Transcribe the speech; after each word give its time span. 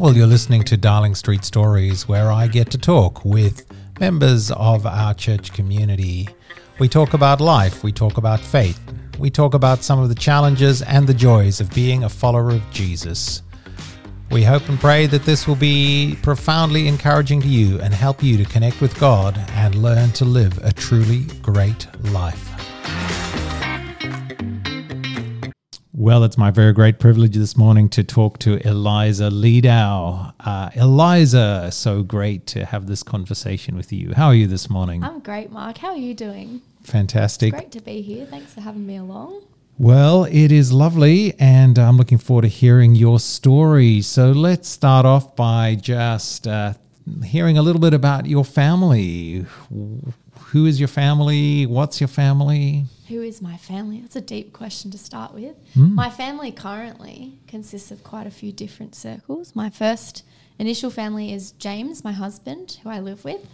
Well, 0.00 0.16
you're 0.16 0.26
listening 0.26 0.62
to 0.62 0.78
Darling 0.78 1.14
Street 1.14 1.44
Stories, 1.44 2.08
where 2.08 2.32
I 2.32 2.46
get 2.46 2.70
to 2.70 2.78
talk 2.78 3.22
with 3.22 3.66
members 4.00 4.50
of 4.50 4.86
our 4.86 5.12
church 5.12 5.52
community. 5.52 6.26
We 6.78 6.88
talk 6.88 7.12
about 7.12 7.38
life, 7.38 7.84
we 7.84 7.92
talk 7.92 8.16
about 8.16 8.40
faith, 8.40 8.80
we 9.18 9.28
talk 9.28 9.52
about 9.52 9.82
some 9.82 9.98
of 9.98 10.08
the 10.08 10.14
challenges 10.14 10.80
and 10.80 11.06
the 11.06 11.12
joys 11.12 11.60
of 11.60 11.70
being 11.74 12.04
a 12.04 12.08
follower 12.08 12.48
of 12.48 12.62
Jesus. 12.70 13.42
We 14.30 14.42
hope 14.42 14.66
and 14.70 14.80
pray 14.80 15.04
that 15.04 15.26
this 15.26 15.46
will 15.46 15.54
be 15.54 16.16
profoundly 16.22 16.88
encouraging 16.88 17.42
to 17.42 17.48
you 17.48 17.78
and 17.82 17.92
help 17.92 18.22
you 18.22 18.38
to 18.38 18.44
connect 18.50 18.80
with 18.80 18.98
God 18.98 19.36
and 19.50 19.74
learn 19.74 20.12
to 20.12 20.24
live 20.24 20.58
a 20.64 20.72
truly 20.72 21.24
great 21.42 21.86
life. 22.04 22.59
Well, 26.00 26.24
it's 26.24 26.38
my 26.38 26.50
very 26.50 26.72
great 26.72 26.98
privilege 26.98 27.36
this 27.36 27.58
morning 27.58 27.90
to 27.90 28.02
talk 28.02 28.38
to 28.38 28.56
Eliza 28.66 29.28
Leadow. 29.28 30.32
Uh, 30.40 30.70
Eliza, 30.74 31.68
so 31.70 32.02
great 32.02 32.46
to 32.46 32.64
have 32.64 32.86
this 32.86 33.02
conversation 33.02 33.76
with 33.76 33.92
you. 33.92 34.14
How 34.16 34.28
are 34.28 34.34
you 34.34 34.46
this 34.46 34.70
morning? 34.70 35.04
I'm 35.04 35.20
great, 35.20 35.52
Mark. 35.52 35.76
How 35.76 35.88
are 35.88 35.98
you 35.98 36.14
doing? 36.14 36.62
Fantastic. 36.84 37.52
Great 37.52 37.70
to 37.72 37.82
be 37.82 38.00
here. 38.00 38.24
Thanks 38.24 38.54
for 38.54 38.62
having 38.62 38.86
me 38.86 38.96
along. 38.96 39.42
Well, 39.76 40.24
it 40.24 40.50
is 40.50 40.72
lovely, 40.72 41.34
and 41.38 41.78
I'm 41.78 41.98
looking 41.98 42.16
forward 42.16 42.42
to 42.42 42.48
hearing 42.48 42.94
your 42.94 43.20
story. 43.20 44.00
So 44.00 44.32
let's 44.32 44.70
start 44.70 45.04
off 45.04 45.36
by 45.36 45.74
just 45.74 46.46
uh, 46.46 46.72
hearing 47.22 47.58
a 47.58 47.62
little 47.62 47.82
bit 47.82 47.92
about 47.92 48.24
your 48.24 48.46
family. 48.46 49.44
Who 49.68 50.64
is 50.64 50.80
your 50.80 50.88
family? 50.88 51.66
What's 51.66 52.00
your 52.00 52.08
family? 52.08 52.86
Who 53.10 53.22
is 53.22 53.42
my 53.42 53.56
family? 53.56 54.00
That's 54.00 54.14
a 54.14 54.20
deep 54.20 54.52
question 54.52 54.92
to 54.92 54.98
start 54.98 55.34
with. 55.34 55.56
Hmm. 55.74 55.96
My 55.96 56.10
family 56.10 56.52
currently 56.52 57.40
consists 57.48 57.90
of 57.90 58.04
quite 58.04 58.28
a 58.28 58.30
few 58.30 58.52
different 58.52 58.94
circles. 58.94 59.56
My 59.56 59.68
first 59.68 60.22
initial 60.60 60.90
family 60.90 61.32
is 61.32 61.50
James, 61.50 62.04
my 62.04 62.12
husband, 62.12 62.78
who 62.84 62.88
I 62.88 63.00
live 63.00 63.24
with. 63.24 63.44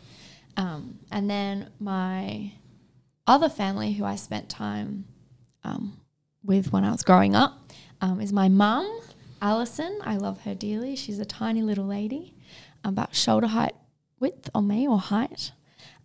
Um, 0.58 0.98
and 1.10 1.30
then 1.30 1.70
my 1.80 2.52
other 3.26 3.48
family, 3.48 3.94
who 3.94 4.04
I 4.04 4.16
spent 4.16 4.50
time 4.50 5.06
um, 5.64 6.02
with 6.44 6.70
when 6.70 6.84
I 6.84 6.91
was 6.91 7.02
growing 7.02 7.34
up, 7.34 7.72
um, 8.02 8.20
is 8.20 8.34
my 8.34 8.50
mum, 8.50 9.00
Alison. 9.41 10.00
I 10.04 10.16
love 10.16 10.42
her 10.42 10.54
dearly. 10.54 10.96
She's 10.96 11.18
a 11.18 11.24
tiny 11.24 11.62
little 11.62 11.86
lady, 11.86 12.34
about 12.84 13.14
shoulder 13.14 13.46
height 13.46 13.74
width 14.20 14.50
on 14.54 14.68
me 14.68 14.86
or 14.86 14.98
height. 14.98 15.52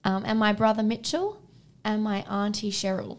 Um, 0.05 0.23
and 0.25 0.39
my 0.39 0.53
brother 0.53 0.83
Mitchell 0.83 1.41
and 1.83 2.01
my 2.01 2.21
auntie 2.29 2.71
Cheryl. 2.71 3.17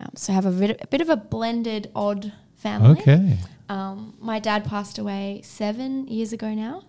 Um, 0.00 0.10
so 0.16 0.32
I 0.32 0.34
have 0.36 0.46
a 0.46 0.50
bit, 0.50 0.80
a 0.82 0.86
bit 0.86 1.00
of 1.00 1.08
a 1.10 1.16
blended, 1.16 1.90
odd 1.94 2.32
family. 2.56 3.00
Okay. 3.00 3.36
Um, 3.68 4.14
my 4.18 4.38
dad 4.38 4.64
passed 4.64 4.98
away 4.98 5.42
seven 5.44 6.06
years 6.08 6.32
ago 6.32 6.54
now. 6.54 6.82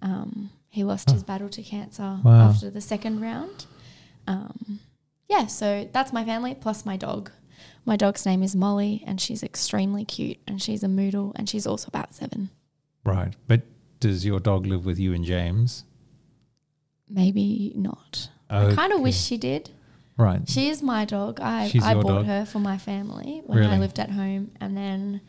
Um, 0.00 0.50
he 0.68 0.84
lost 0.84 1.10
his 1.10 1.22
battle 1.22 1.48
to 1.50 1.62
cancer 1.62 2.18
Wow. 2.24 2.48
after 2.50 2.70
the 2.70 2.80
second 2.80 3.20
round. 3.20 3.66
Um, 4.26 4.80
yeah, 5.28 5.46
so 5.46 5.88
that's 5.92 6.12
my 6.12 6.24
family 6.24 6.54
plus 6.54 6.86
my 6.86 6.96
dog. 6.96 7.30
My 7.84 7.96
dog's 7.96 8.24
name 8.24 8.42
is 8.42 8.54
Molly, 8.54 9.02
and 9.06 9.20
she's 9.20 9.42
extremely 9.42 10.04
cute, 10.04 10.38
and 10.46 10.62
she's 10.62 10.82
a 10.84 10.86
moodle, 10.88 11.32
and 11.34 11.48
she's 11.48 11.66
also 11.66 11.88
about 11.88 12.14
seven. 12.14 12.50
Right. 13.04 13.34
But 13.48 13.62
does 14.00 14.24
your 14.24 14.38
dog 14.40 14.66
live 14.66 14.86
with 14.86 14.98
you 14.98 15.12
and 15.14 15.24
James? 15.24 15.84
Maybe 17.08 17.72
not. 17.74 18.28
I 18.48 18.72
kind 18.74 18.92
of 18.92 19.00
wish 19.00 19.16
she 19.20 19.36
did. 19.36 19.70
Right. 20.16 20.48
She 20.48 20.68
is 20.68 20.82
my 20.82 21.04
dog. 21.04 21.40
I, 21.40 21.68
She's 21.68 21.82
I 21.84 21.94
bought 21.94 22.06
dog? 22.06 22.26
her 22.26 22.44
for 22.44 22.58
my 22.58 22.78
family 22.78 23.42
when 23.46 23.64
I 23.64 23.78
lived 23.78 23.98
at 23.98 24.10
home. 24.10 24.50
And 24.60 24.76
then 24.76 25.20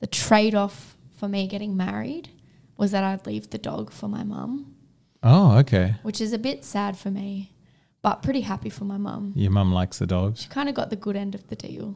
the 0.00 0.06
trade 0.06 0.54
off 0.54 0.96
for 1.18 1.28
me 1.28 1.46
getting 1.46 1.76
married 1.76 2.30
was 2.76 2.90
that 2.92 3.04
I'd 3.04 3.26
leave 3.26 3.50
the 3.50 3.58
dog 3.58 3.92
for 3.92 4.08
my 4.08 4.24
mum, 4.24 4.74
Oh, 5.22 5.58
okay. 5.58 5.94
which 6.02 6.20
is 6.20 6.32
a 6.32 6.38
bit 6.38 6.64
sad 6.64 6.96
for 6.96 7.10
me, 7.10 7.52
but 8.00 8.22
pretty 8.22 8.40
happy 8.40 8.70
for 8.70 8.84
my 8.84 8.96
mum. 8.96 9.32
Your 9.36 9.50
mum 9.52 9.72
likes 9.72 9.98
the 9.98 10.06
dogs. 10.06 10.42
She 10.42 10.48
kind 10.48 10.68
of 10.68 10.74
got 10.74 10.90
the 10.90 10.96
good 10.96 11.14
end 11.14 11.34
of 11.34 11.46
the 11.48 11.54
deal. 11.56 11.94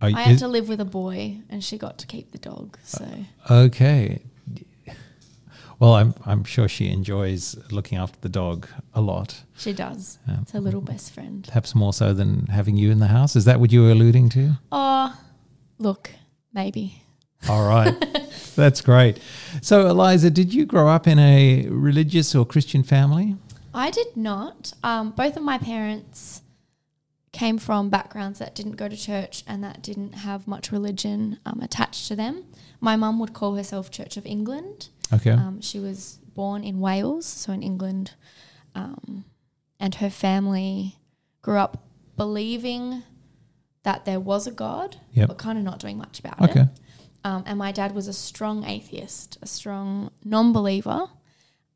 I 0.00 0.10
had 0.10 0.38
to 0.40 0.48
live 0.48 0.68
with 0.68 0.80
a 0.80 0.84
boy 0.84 1.38
and 1.48 1.62
she 1.64 1.78
got 1.78 1.96
to 1.98 2.06
keep 2.06 2.32
the 2.32 2.38
dog. 2.38 2.76
So 2.82 3.06
uh, 3.48 3.54
Okay. 3.54 4.22
Well, 5.78 5.94
I'm 5.94 6.14
I'm 6.24 6.44
sure 6.44 6.68
she 6.68 6.88
enjoys 6.88 7.56
looking 7.70 7.98
after 7.98 8.18
the 8.20 8.28
dog 8.28 8.66
a 8.94 9.00
lot, 9.00 9.42
she 9.56 9.72
does. 9.72 10.18
Yeah. 10.26 10.36
It's 10.42 10.52
her 10.52 10.60
little 10.60 10.80
best 10.80 11.12
friend. 11.12 11.44
perhaps 11.46 11.74
more 11.74 11.92
so 11.92 12.12
than 12.14 12.46
having 12.46 12.76
you 12.76 12.90
in 12.90 12.98
the 12.98 13.08
house. 13.08 13.36
Is 13.36 13.44
that 13.44 13.60
what 13.60 13.72
you 13.72 13.82
were 13.82 13.90
alluding 13.90 14.30
to? 14.30 14.52
Oh, 14.72 15.18
look, 15.78 16.10
maybe. 16.52 17.02
All 17.48 17.68
right. 17.68 17.94
That's 18.56 18.80
great. 18.80 19.20
So, 19.60 19.86
Eliza, 19.86 20.30
did 20.30 20.54
you 20.54 20.64
grow 20.64 20.88
up 20.88 21.06
in 21.06 21.18
a 21.18 21.66
religious 21.68 22.34
or 22.34 22.46
Christian 22.46 22.82
family? 22.82 23.36
I 23.74 23.90
did 23.90 24.16
not. 24.16 24.72
Um, 24.82 25.10
both 25.10 25.36
of 25.36 25.42
my 25.42 25.58
parents 25.58 26.40
came 27.32 27.58
from 27.58 27.90
backgrounds 27.90 28.38
that 28.38 28.54
didn't 28.54 28.76
go 28.76 28.88
to 28.88 28.96
church 28.96 29.44
and 29.46 29.62
that 29.62 29.82
didn't 29.82 30.14
have 30.14 30.48
much 30.48 30.72
religion 30.72 31.38
um, 31.44 31.60
attached 31.60 32.08
to 32.08 32.16
them. 32.16 32.44
My 32.80 32.96
mum 32.96 33.18
would 33.20 33.34
call 33.34 33.56
herself 33.56 33.90
Church 33.90 34.16
of 34.16 34.24
England. 34.24 34.88
Okay. 35.12 35.30
Um, 35.30 35.60
she 35.60 35.78
was 35.80 36.18
born 36.34 36.64
in 36.64 36.80
Wales, 36.80 37.26
so 37.26 37.52
in 37.52 37.62
England, 37.62 38.12
um, 38.74 39.24
and 39.80 39.94
her 39.96 40.10
family 40.10 40.96
grew 41.42 41.58
up 41.58 41.84
believing 42.16 43.02
that 43.84 44.04
there 44.04 44.18
was 44.20 44.46
a 44.46 44.50
God, 44.50 44.96
Yep. 45.12 45.28
but 45.28 45.38
kind 45.38 45.58
of 45.58 45.64
not 45.64 45.78
doing 45.78 45.96
much 45.98 46.18
about 46.18 46.40
Okay. 46.42 46.60
it. 46.62 46.68
Um, 47.24 47.42
and 47.46 47.58
my 47.58 47.72
dad 47.72 47.94
was 47.94 48.08
a 48.08 48.12
strong 48.12 48.64
atheist, 48.64 49.38
a 49.42 49.46
strong 49.46 50.10
non 50.24 50.52
believer, 50.52 51.08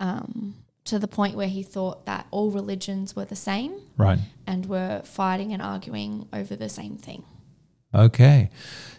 um, 0.01 0.55
to 0.85 0.99
the 0.99 1.09
point 1.09 1.37
where 1.37 1.49
he 1.49 1.63
thought 1.63 2.07
that 2.07 2.27
all 2.31 2.51
religions 2.51 3.15
were 3.15 3.25
the 3.25 3.37
same 3.37 3.75
Right. 3.97 4.19
and 4.47 4.67
were 4.67 5.03
fighting 5.05 5.53
and 5.53 5.61
arguing 5.63 6.27
over 6.33 6.57
the 6.57 6.69
same 6.69 6.97
thing. 6.97 7.25
Okay. 7.95 8.51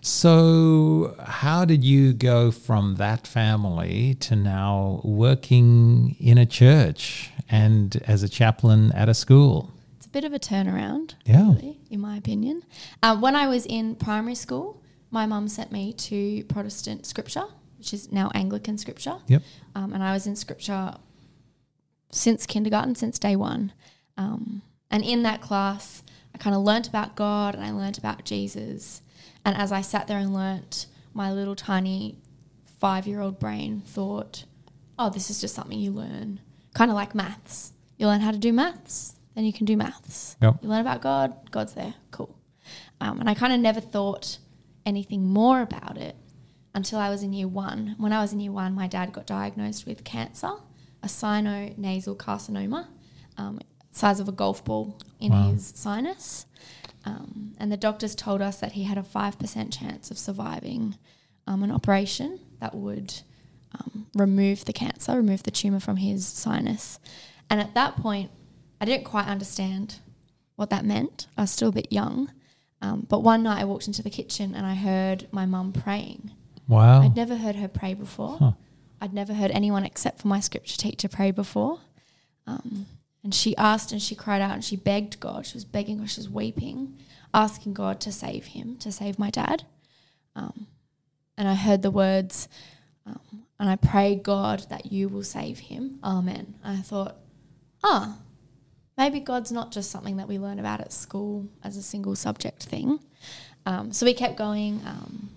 So, 0.02 1.16
how 1.24 1.64
did 1.64 1.84
you 1.84 2.12
go 2.12 2.52
from 2.52 2.96
that 2.96 3.26
family 3.28 4.16
to 4.22 4.36
now 4.36 5.00
working 5.04 6.16
in 6.20 6.38
a 6.38 6.46
church 6.46 7.30
and 7.50 8.02
as 8.08 8.24
a 8.24 8.30
chaplain 8.30 8.92
at 8.94 9.08
a 9.08 9.14
school? 9.14 9.72
It's 9.98 10.08
a 10.08 10.10
bit 10.10 10.24
of 10.26 10.34
a 10.34 10.40
turnaround, 10.40 11.14
Yeah. 11.26 11.54
really, 11.54 11.80
in 11.90 12.02
my 12.02 12.18
opinion. 12.18 12.64
Um, 13.04 13.22
when 13.22 13.36
I 13.36 13.48
was 13.48 13.66
in 13.66 13.96
primary 13.96 14.36
school, 14.36 14.82
my 15.10 15.26
mum 15.26 15.48
sent 15.48 15.72
me 15.72 15.94
to 15.94 16.44
Protestant 16.46 17.06
scripture, 17.06 17.46
which 17.78 17.94
is 17.94 18.12
now 18.12 18.30
Anglican 18.34 18.78
scripture. 18.78 19.18
Yep. 19.28 19.44
Um, 19.76 19.94
and 19.94 20.04
I 20.04 20.12
was 20.14 20.28
in 20.28 20.36
scripture 20.36 20.96
since 22.12 22.46
kindergarten, 22.46 22.96
since 22.96 23.20
day 23.20 23.36
one. 23.36 23.72
Um, 24.18 24.64
and 24.90 25.04
in 25.04 25.24
that 25.24 25.42
class, 25.42 26.04
kind 26.42 26.56
of 26.56 26.64
learnt 26.64 26.88
about 26.88 27.16
God 27.16 27.54
and 27.54 27.64
I 27.64 27.70
learnt 27.70 28.00
about 28.00 28.26
Jesus. 28.26 29.04
And 29.46 29.56
as 29.56 29.72
I 29.72 29.82
sat 29.82 30.08
there 30.08 30.18
and 30.18 30.34
learnt, 30.34 30.88
my 31.14 31.32
little 31.32 31.56
tiny 31.56 32.18
five 32.80 33.06
year 33.06 33.22
old 33.22 33.40
brain 33.40 33.84
thought, 33.86 34.46
oh, 34.98 35.12
this 35.12 35.30
is 35.30 35.40
just 35.40 35.54
something 35.54 35.80
you 35.80 35.92
learn. 35.92 36.40
Kind 36.74 36.90
of 36.90 36.96
like 36.96 37.14
maths. 37.14 37.74
You 37.98 38.08
learn 38.08 38.22
how 38.22 38.32
to 38.32 38.40
do 38.40 38.52
maths, 38.52 39.16
then 39.36 39.46
you 39.46 39.54
can 39.54 39.68
do 39.68 39.78
maths. 39.78 40.36
Yep. 40.42 40.64
You 40.64 40.70
learn 40.70 40.82
about 40.82 41.02
God, 41.02 41.52
God's 41.52 41.74
there, 41.74 41.94
cool. 42.10 42.36
Um, 43.00 43.20
and 43.20 43.30
I 43.30 43.36
kind 43.36 43.54
of 43.54 43.60
never 43.60 43.80
thought 43.80 44.40
anything 44.84 45.24
more 45.28 45.62
about 45.62 45.98
it 45.98 46.16
until 46.74 46.98
I 46.98 47.12
was 47.12 47.22
in 47.22 47.34
year 47.34 47.48
one. 47.48 47.94
When 48.00 48.14
I 48.14 48.20
was 48.20 48.34
in 48.34 48.40
year 48.40 48.52
one, 48.52 48.74
my 48.74 48.88
dad 48.88 49.14
got 49.14 49.28
diagnosed 49.28 49.86
with 49.86 50.04
cancer, 50.04 50.54
a 51.04 51.08
sinonasal 51.08 52.18
carcinoma, 52.18 52.88
um, 53.38 53.60
size 53.92 54.20
of 54.20 54.28
a 54.28 54.32
golf 54.32 54.64
ball 54.64 54.98
in 55.20 55.32
Wow. 55.32 55.52
his 55.52 55.72
sinus. 55.76 56.46
Um, 57.06 57.54
and 57.58 57.72
the 57.72 57.78
doctors 57.78 58.16
told 58.16 58.42
us 58.42 58.60
that 58.60 58.74
he 58.74 58.84
had 58.84 58.98
a 58.98 59.02
5% 59.04 59.72
chance 59.78 60.12
of 60.12 60.18
surviving 60.18 60.98
um, 61.48 61.64
an 61.64 61.72
operation 61.72 62.40
that 62.60 62.76
would 62.76 63.14
um, 63.74 64.08
remove 64.14 64.66
the 64.66 64.74
cancer, 64.74 65.16
remove 65.16 65.44
the 65.44 65.52
tumor 65.52 65.80
from 65.80 65.98
his 65.98 66.26
sinus. 66.28 67.00
And 67.50 67.60
at 67.60 67.74
that 67.74 67.96
point, 67.98 68.30
I 68.80 68.86
didn't 68.86 69.06
quite 69.06 69.28
understand 69.28 70.00
what 70.56 70.70
that 70.70 70.86
meant. 70.86 71.28
I 71.38 71.42
was 71.42 71.52
still 71.52 71.70
a 71.70 71.74
bit 71.74 71.92
young. 71.92 72.32
Um, 72.84 73.06
but 73.10 73.20
one 73.20 73.44
night 73.44 73.62
I 73.62 73.66
walked 73.66 73.88
into 73.88 74.04
the 74.04 74.10
kitchen 74.10 74.54
and 74.56 74.66
I 74.66 74.76
heard 74.76 75.28
my 75.32 75.46
mum 75.46 75.72
praying. 75.72 76.32
Wow. 76.68 77.02
I'd 77.02 77.16
never 77.16 77.36
heard 77.36 77.56
her 77.56 77.68
pray 77.68 77.94
before. 77.94 78.38
Huh. 78.38 78.52
I'd 79.02 79.14
never 79.14 79.34
heard 79.34 79.52
anyone 79.52 79.84
except 79.84 80.20
for 80.22 80.28
my 80.28 80.40
scripture 80.40 80.78
teacher 80.78 81.08
pray 81.08 81.32
before. 81.32 81.80
Um, 82.48 82.86
and 83.24 83.34
she 83.34 83.56
asked 83.58 83.92
and 83.92 84.02
she 84.02 84.16
cried 84.16 84.42
out 84.42 84.54
and 84.54 84.64
she 84.64 84.76
begged 84.76 85.20
God. 85.20 85.46
She 85.46 85.56
was 85.56 85.66
begging 85.66 86.00
God, 86.00 86.10
she 86.10 86.20
was 86.20 86.30
weeping, 86.30 86.98
asking 87.34 87.74
God 87.74 88.00
to 88.02 88.12
save 88.12 88.46
him, 88.48 88.78
to 88.78 88.92
save 88.92 89.20
my 89.20 89.30
dad. 89.30 89.64
Um, 90.36 90.68
and 91.38 91.48
I 91.48 91.56
heard 91.56 91.82
the 91.82 91.92
words, 91.92 92.48
um, 93.06 93.46
and 93.60 93.70
I 93.70 93.76
pray, 93.76 94.16
God, 94.16 94.66
that 94.70 94.92
you 94.92 95.08
will 95.08 95.24
save 95.24 95.60
him. 95.60 96.00
Amen. 96.04 96.56
I 96.64 96.78
thought, 96.78 97.18
ah, 97.84 98.18
maybe 98.98 99.20
God's 99.20 99.52
not 99.52 99.72
just 99.72 99.92
something 99.92 100.18
that 100.18 100.28
we 100.28 100.40
learn 100.40 100.60
about 100.60 100.82
at 100.82 100.94
school 100.94 101.48
as 101.64 101.78
a 101.78 101.84
single 101.84 102.16
subject 102.16 102.64
thing. 102.64 103.00
Um, 103.66 103.92
so 103.92 104.06
we 104.06 104.14
kept 104.14 104.38
going, 104.38 104.82
um, 104.86 105.30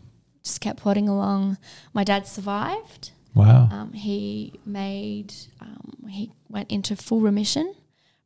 just 0.42 0.60
kept 0.60 0.80
plodding 0.80 1.08
along. 1.08 1.58
My 1.92 2.04
dad 2.04 2.26
survived. 2.26 3.12
Wow. 3.34 3.68
Um, 3.70 3.92
he 3.92 4.60
made 4.64 5.34
um, 5.60 6.06
he 6.08 6.32
went 6.48 6.70
into 6.70 6.94
full 6.96 7.20
remission 7.20 7.74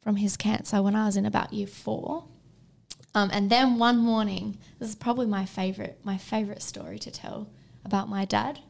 from 0.03 0.17
his 0.17 0.37
cancer 0.37 0.83
when 0.83 0.95
I 0.95 1.07
was 1.07 1.17
in 1.17 1.27
about 1.27 1.53
year 1.53 1.67
four. 1.67 2.25
Um, 3.15 3.31
and 3.33 3.51
then 3.51 3.79
one 3.79 3.99
morning, 3.99 4.59
this 4.79 4.91
is 4.91 4.95
probably 4.95 5.27
my 5.27 5.45
favorite 5.45 5.99
my 6.05 6.19
favorite 6.19 6.63
story 6.63 6.99
to 7.01 7.11
tell 7.11 7.49
about 7.85 8.09
my 8.09 8.25
dad. 8.25 8.61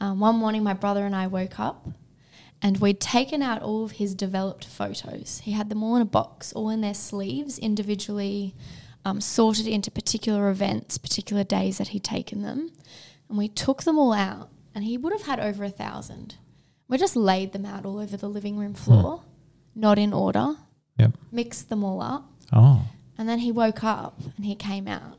Um, 0.00 0.20
one 0.20 0.36
morning, 0.36 0.62
my 0.62 0.74
brother 0.74 1.06
and 1.06 1.14
I 1.14 1.26
woke 1.26 1.58
up, 1.58 1.88
and 2.60 2.78
we'd 2.78 3.00
taken 3.00 3.42
out 3.42 3.62
all 3.62 3.84
of 3.84 3.92
his 3.92 4.14
developed 4.14 4.64
photos. 4.66 5.40
He 5.44 5.52
had 5.52 5.68
them 5.68 5.82
all 5.82 5.96
in 5.96 6.02
a 6.02 6.06
box, 6.06 6.52
all 6.52 6.70
in 6.70 6.80
their 6.80 6.94
sleeves, 6.94 7.58
individually 7.58 8.54
um, 9.04 9.20
sorted 9.20 9.66
into 9.66 9.90
particular 9.90 10.50
events, 10.50 10.98
particular 10.98 11.44
days 11.44 11.78
that 11.78 11.88
he'd 11.88 12.04
taken 12.04 12.42
them, 12.42 12.70
and 13.28 13.38
we 13.38 13.48
took 13.48 13.84
them 13.84 13.98
all 13.98 14.12
out. 14.12 14.50
And 14.78 14.84
he 14.86 14.96
would 14.96 15.12
have 15.12 15.22
had 15.22 15.40
over 15.40 15.64
a 15.64 15.70
thousand. 15.70 16.36
We 16.86 16.98
just 16.98 17.16
laid 17.16 17.50
them 17.52 17.66
out 17.66 17.84
all 17.84 17.98
over 17.98 18.16
the 18.16 18.28
living 18.28 18.56
room 18.56 18.74
floor, 18.74 19.22
not 19.74 19.98
in 19.98 20.12
order, 20.12 20.54
Yep. 21.00 21.14
mixed 21.32 21.68
them 21.68 21.82
all 21.82 22.00
up, 22.00 22.30
Oh. 22.52 22.82
and 23.18 23.28
then 23.28 23.40
he 23.40 23.50
woke 23.50 23.82
up 23.82 24.20
and 24.36 24.46
he 24.46 24.54
came 24.54 24.86
out. 24.86 25.18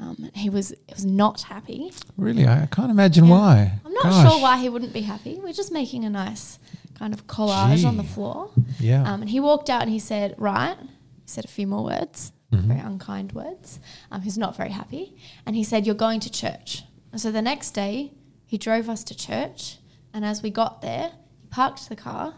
Um, 0.00 0.30
he 0.34 0.50
was 0.50 0.70
he 0.88 0.92
was 0.92 1.04
not 1.04 1.42
happy. 1.42 1.92
Really? 2.16 2.48
I 2.48 2.66
can't 2.66 2.90
imagine 2.90 3.26
Yeah. 3.26 3.30
why. 3.30 3.72
I'm 3.84 3.92
not 3.92 4.02
Gosh. 4.02 4.28
sure 4.32 4.40
why 4.42 4.58
he 4.58 4.68
wouldn't 4.68 4.92
be 4.92 5.02
happy. 5.02 5.38
We're 5.40 5.52
just 5.52 5.70
making 5.70 6.04
a 6.04 6.10
nice 6.10 6.58
kind 6.94 7.14
of 7.14 7.28
collage 7.28 7.84
on 7.86 7.96
the 7.96 8.02
floor. 8.02 8.50
Yeah. 8.80 9.04
Um, 9.08 9.20
and 9.20 9.30
he 9.30 9.38
walked 9.38 9.70
out 9.70 9.82
and 9.82 9.90
he 9.92 10.00
said, 10.00 10.34
"Right," 10.36 10.76
he 10.80 10.88
said 11.26 11.44
a 11.44 11.48
few 11.48 11.68
more 11.68 11.84
words, 11.84 12.32
Mm-hmm. 12.52 12.66
very 12.66 12.80
unkind 12.80 13.30
words. 13.34 13.78
Um, 14.10 14.22
he's 14.22 14.36
not 14.36 14.56
very 14.56 14.70
happy, 14.72 15.14
and 15.46 15.54
he 15.54 15.62
said, 15.62 15.86
"You're 15.86 15.94
going 16.06 16.18
to 16.26 16.30
church." 16.42 16.82
And 17.12 17.20
so 17.20 17.30
the 17.30 17.42
next 17.42 17.70
day, 17.84 18.12
he 18.50 18.58
drove 18.58 18.88
us 18.88 19.04
to 19.04 19.14
church, 19.16 19.78
and 20.12 20.24
as 20.24 20.42
we 20.42 20.50
got 20.50 20.82
there, 20.82 21.12
he 21.40 21.46
parked 21.50 21.88
the 21.88 21.94
car, 21.94 22.34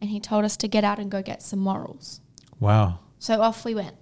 and 0.00 0.10
he 0.10 0.20
told 0.20 0.44
us 0.44 0.56
to 0.58 0.68
get 0.68 0.84
out 0.84 0.98
and 1.00 1.10
go 1.10 1.20
get 1.22 1.42
some 1.42 1.58
morals. 1.58 2.20
wow. 2.60 3.00
So 3.18 3.40
off 3.40 3.64
we 3.64 3.74
went 3.74 3.96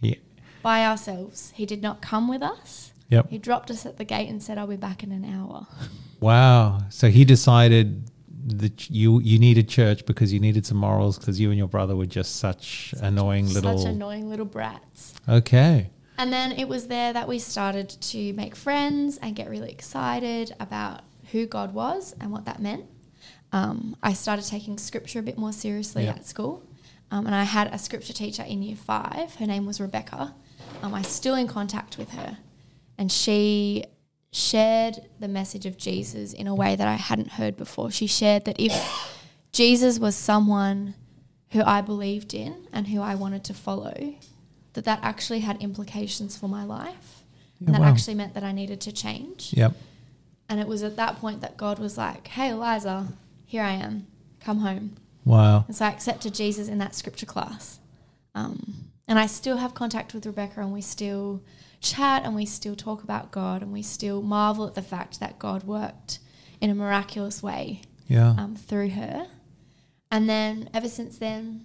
Yeah. 0.00 0.16
by 0.62 0.84
ourselves. 0.84 1.52
He 1.54 1.66
did 1.66 1.82
not 1.82 2.00
come 2.02 2.26
with 2.28 2.42
us. 2.42 2.92
Yep. 3.10 3.30
He 3.30 3.38
dropped 3.38 3.70
us 3.70 3.86
at 3.86 3.98
the 3.98 4.04
gate 4.04 4.28
and 4.28 4.42
said, 4.42 4.58
"I'll 4.58 4.66
be 4.66 4.74
back 4.88 5.04
in 5.04 5.12
an 5.12 5.24
hour." 5.24 5.66
Wow. 6.18 6.80
So 6.88 7.10
he 7.10 7.24
decided 7.24 8.10
that 8.46 8.90
you 8.90 9.20
you 9.20 9.38
needed 9.38 9.68
church 9.68 10.04
because 10.06 10.32
you 10.32 10.40
needed 10.40 10.64
some 10.66 10.78
morals 10.78 11.18
because 11.18 11.38
you 11.38 11.50
and 11.50 11.58
your 11.58 11.68
brother 11.68 11.94
were 11.94 12.06
just 12.20 12.36
such, 12.36 12.94
annoying 13.00 13.46
little. 13.52 13.78
Such 13.78 13.88
annoying 13.88 14.28
little 14.30 14.46
brats. 14.46 15.14
okay. 15.28 15.90
And 16.16 16.32
then 16.32 16.52
it 16.52 16.68
was 16.68 16.86
there 16.86 17.12
that 17.12 17.26
we 17.26 17.38
started 17.38 17.88
to 17.88 18.32
make 18.34 18.54
friends 18.54 19.18
and 19.18 19.34
get 19.34 19.48
really 19.50 19.70
excited 19.70 20.54
about 20.60 21.00
who 21.32 21.46
God 21.46 21.74
was 21.74 22.14
and 22.20 22.30
what 22.30 22.44
that 22.44 22.60
meant. 22.60 22.84
Um, 23.52 23.96
I 24.02 24.12
started 24.12 24.44
taking 24.44 24.78
scripture 24.78 25.18
a 25.18 25.22
bit 25.22 25.38
more 25.38 25.52
seriously 25.52 26.04
Yeah. 26.04 26.10
at 26.10 26.26
school. 26.26 26.62
Um, 27.10 27.26
and 27.26 27.34
I 27.34 27.44
had 27.44 27.72
a 27.72 27.78
scripture 27.78 28.12
teacher 28.12 28.42
in 28.42 28.62
year 28.62 28.76
five. 28.76 29.34
Her 29.36 29.46
name 29.46 29.66
was 29.66 29.80
Rebecca. 29.80 30.34
Um, 30.82 30.94
I'm 30.94 31.04
still 31.04 31.34
in 31.34 31.46
contact 31.46 31.98
with 31.98 32.10
her. 32.10 32.38
And 32.98 33.10
she 33.10 33.84
shared 34.32 34.96
the 35.20 35.28
message 35.28 35.66
of 35.66 35.76
Jesus 35.76 36.32
in 36.32 36.46
a 36.46 36.54
way 36.54 36.74
that 36.74 36.88
I 36.88 36.94
hadn't 36.94 37.32
heard 37.32 37.56
before. 37.56 37.90
She 37.90 38.06
shared 38.06 38.44
that 38.46 38.58
if 38.58 38.72
Jesus 39.52 39.98
was 39.98 40.16
someone 40.16 40.94
who 41.50 41.62
I 41.62 41.80
believed 41.80 42.34
in 42.34 42.66
and 42.72 42.88
who 42.88 43.00
I 43.00 43.14
wanted 43.14 43.44
to 43.44 43.54
follow, 43.54 44.14
that 44.74 44.84
that 44.84 45.00
actually 45.02 45.40
had 45.40 45.60
implications 45.62 46.36
for 46.36 46.48
my 46.48 46.64
life. 46.64 47.22
Yeah, 47.58 47.66
and 47.66 47.74
that 47.74 47.80
wow. 47.80 47.88
actually 47.88 48.14
meant 48.14 48.34
that 48.34 48.44
I 48.44 48.52
needed 48.52 48.80
to 48.82 48.92
change. 48.92 49.52
Yep. 49.56 49.72
And 50.48 50.60
it 50.60 50.66
was 50.66 50.82
at 50.82 50.96
that 50.96 51.16
point 51.16 51.40
that 51.40 51.56
God 51.56 51.78
was 51.78 51.96
like, 51.96 52.28
hey, 52.28 52.50
Eliza, 52.50 53.08
here 53.46 53.62
I 53.62 53.72
am. 53.72 54.06
Come 54.40 54.58
home. 54.58 54.96
Wow. 55.24 55.64
And 55.66 55.74
so 55.74 55.86
I 55.86 55.88
accepted 55.88 56.34
Jesus 56.34 56.68
in 56.68 56.78
that 56.78 56.94
scripture 56.94 57.26
class. 57.26 57.78
Um, 58.34 58.90
and 59.08 59.18
I 59.18 59.26
still 59.26 59.56
have 59.56 59.74
contact 59.74 60.12
with 60.12 60.26
Rebecca 60.26 60.60
and 60.60 60.72
we 60.72 60.80
still 60.80 61.42
chat 61.80 62.24
and 62.24 62.34
we 62.34 62.44
still 62.46 62.74
talk 62.74 63.02
about 63.02 63.30
God 63.30 63.62
and 63.62 63.72
we 63.72 63.82
still 63.82 64.22
marvel 64.22 64.66
at 64.66 64.74
the 64.74 64.82
fact 64.82 65.20
that 65.20 65.38
God 65.38 65.64
worked 65.64 66.18
in 66.60 66.70
a 66.70 66.74
miraculous 66.74 67.42
way 67.42 67.82
Yeah. 68.08 68.34
um, 68.38 68.56
through 68.56 68.90
her. 68.90 69.26
And 70.10 70.28
then 70.28 70.68
ever 70.74 70.88
since 70.88 71.18
then, 71.18 71.64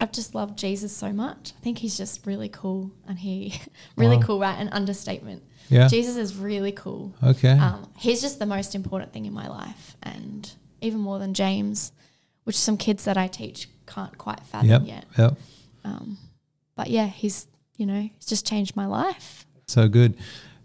I've 0.00 0.12
just 0.12 0.34
loved 0.34 0.58
Jesus 0.58 0.94
so 0.94 1.12
much. 1.12 1.52
I 1.56 1.60
think 1.62 1.78
he's 1.78 1.96
just 1.96 2.26
really 2.26 2.48
cool 2.50 2.90
and 3.08 3.18
he, 3.18 3.58
really 3.96 4.16
Wow. 4.18 4.22
cool, 4.22 4.40
right? 4.40 4.58
An 4.58 4.68
understatement. 4.68 5.42
yeah. 5.68 5.88
Jesus 5.88 6.16
is 6.16 6.36
really 6.36 6.72
cool. 6.72 7.14
Okay. 7.22 7.52
Um, 7.52 7.90
he's 7.96 8.20
just 8.20 8.38
the 8.38 8.46
most 8.46 8.74
important 8.74 9.12
thing 9.12 9.24
in 9.24 9.32
my 9.32 9.48
life, 9.48 9.96
and 10.02 10.50
even 10.80 11.00
more 11.00 11.18
than 11.18 11.32
James, 11.34 11.92
which 12.44 12.56
some 12.58 12.76
kids 12.76 13.04
that 13.04 13.16
I 13.16 13.26
teach 13.26 13.68
can't 13.86 14.16
quite 14.18 14.40
fathom 14.46 14.68
yep. 14.68 14.82
yet. 14.84 15.04
Yep. 15.18 15.38
Um, 15.84 16.18
but 16.76 16.88
yeah, 16.90 17.06
he's 17.06 17.46
you 17.76 17.86
know 17.86 18.00
he's 18.14 18.26
just 18.26 18.46
changed 18.46 18.76
my 18.76 18.86
life. 18.86 19.46
So 19.66 19.88
good. 19.88 20.16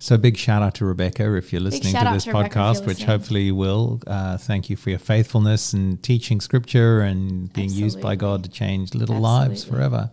So 0.02 0.18
big 0.18 0.36
shout 0.36 0.64
out 0.64 0.74
to 0.76 0.86
Rebecca 0.86 1.36
if 1.38 1.54
you're 1.54 1.62
listening 1.62 1.94
to 1.94 2.10
this 2.12 2.24
to 2.24 2.32
podcast, 2.32 2.88
which 2.88 3.04
hopefully 3.04 3.44
you 3.44 3.56
will. 3.56 4.02
Uh, 4.08 4.36
thank 4.36 4.68
you 4.68 4.76
for 4.76 4.90
your 4.90 4.98
faithfulness 4.98 5.74
and 5.74 6.02
teaching 6.02 6.42
scripture 6.42 7.02
and 7.02 7.54
being 7.54 7.70
used 7.70 8.02
by 8.02 8.16
God 8.16 8.44
to 8.44 8.50
change 8.50 8.96
little 8.96 9.20
lives 9.20 9.64
forever. 9.64 10.10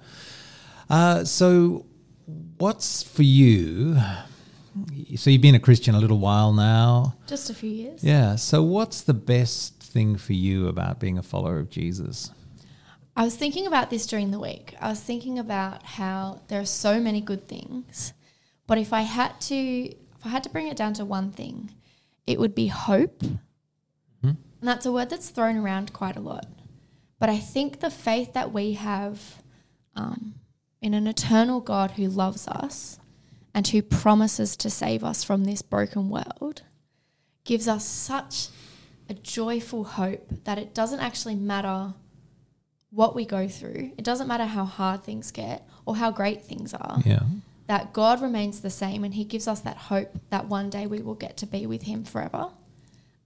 Uh, 0.90 1.25
so, 1.25 1.87
what's 2.58 3.02
for 3.02 3.23
you? 3.23 3.96
So 5.17 5.31
you've 5.31 5.40
been 5.40 5.55
a 5.55 5.61
Christian 5.61 5.94
a 5.94 5.99
little 5.99 6.19
while 6.19 6.52
now. 6.52 7.14
Just 7.26 7.49
a 7.49 7.55
few 7.55 7.70
years. 7.70 8.05
Yeah. 8.05 8.37
So 8.37 8.62
what's 8.62 9.00
the 9.00 9.14
best 9.14 9.82
thing 9.82 10.17
for 10.19 10.34
you 10.34 10.69
about 10.69 11.00
being 11.00 11.17
a 11.17 11.23
follower 11.23 11.58
of 11.58 11.70
Jesus? 11.70 12.31
I 13.17 13.25
was 13.25 13.37
thinking 13.37 13.67
about 13.67 13.88
this 13.88 14.06
during 14.06 14.32
the 14.32 14.38
week. 14.38 14.75
I 14.82 14.91
was 14.91 15.00
thinking 15.00 15.38
about 15.38 15.82
how 15.82 16.43
there 16.49 16.61
are 16.61 16.67
so 16.67 17.00
many 17.00 17.23
good 17.23 17.49
things, 17.49 18.12
but 18.69 18.79
if 18.79 18.93
I 18.93 19.00
had 19.00 19.41
to, 19.41 19.56
if 19.56 20.25
I 20.25 20.29
had 20.29 20.44
to 20.44 20.50
bring 20.50 20.69
it 20.69 20.76
down 20.76 20.93
to 20.94 21.05
one 21.05 21.32
thing, 21.32 21.73
it 22.26 22.38
would 22.38 22.55
be 22.55 22.69
hope. 22.69 23.23
Hmm? 24.23 24.37
And 24.61 24.62
that's 24.62 24.87
a 24.87 24.93
word 24.93 25.11
that's 25.11 25.31
thrown 25.31 25.56
around 25.56 25.93
quite 25.93 26.17
a 26.17 26.20
lot. 26.20 26.47
But 27.19 27.31
I 27.31 27.38
think 27.38 27.81
the 27.81 27.91
faith 27.91 28.35
that 28.35 28.53
we 28.53 28.75
have 28.75 29.43
um, 29.97 30.35
in 30.81 30.94
an 30.94 31.06
eternal 31.06 31.61
God 31.61 31.93
who 31.93 32.09
loves 32.09 32.47
us 32.47 33.00
and 33.55 33.67
who 33.67 33.82
promises 33.82 34.56
to 34.59 34.70
save 34.70 35.03
us 35.03 35.25
from 35.25 35.44
this 35.44 35.62
broken 35.62 36.11
world 36.11 36.62
gives 37.44 37.67
us 37.67 37.84
such 37.87 38.48
a 39.08 39.15
joyful 39.15 39.82
hope 39.84 40.44
that 40.44 40.58
it 40.58 40.75
doesn't 40.75 41.01
actually 41.01 41.34
matter 41.34 41.94
what 42.91 43.15
we 43.15 43.25
go 43.25 43.48
through. 43.48 43.93
It 43.96 44.05
doesn't 44.05 44.29
matter 44.29 44.44
how 44.44 44.67
hard 44.67 45.03
things 45.03 45.31
get 45.31 45.67
or 45.87 45.96
how 45.96 46.10
great 46.10 46.44
things 46.44 46.75
are. 46.75 47.01
Yeah. 47.05 47.22
That 47.69 47.93
God 47.93 48.20
remains 48.20 48.60
the 48.60 48.70
same 48.70 49.05
and 49.05 49.15
He 49.15 49.25
gives 49.25 49.46
us 49.46 49.60
that 49.60 49.77
hope 49.77 50.19
that 50.31 50.46
one 50.46 50.69
day 50.69 50.87
we 50.87 51.01
will 51.01 51.15
get 51.15 51.37
to 51.39 51.46
be 51.46 51.67
with 51.67 51.82
Him 51.82 52.05
forever. 52.05 52.48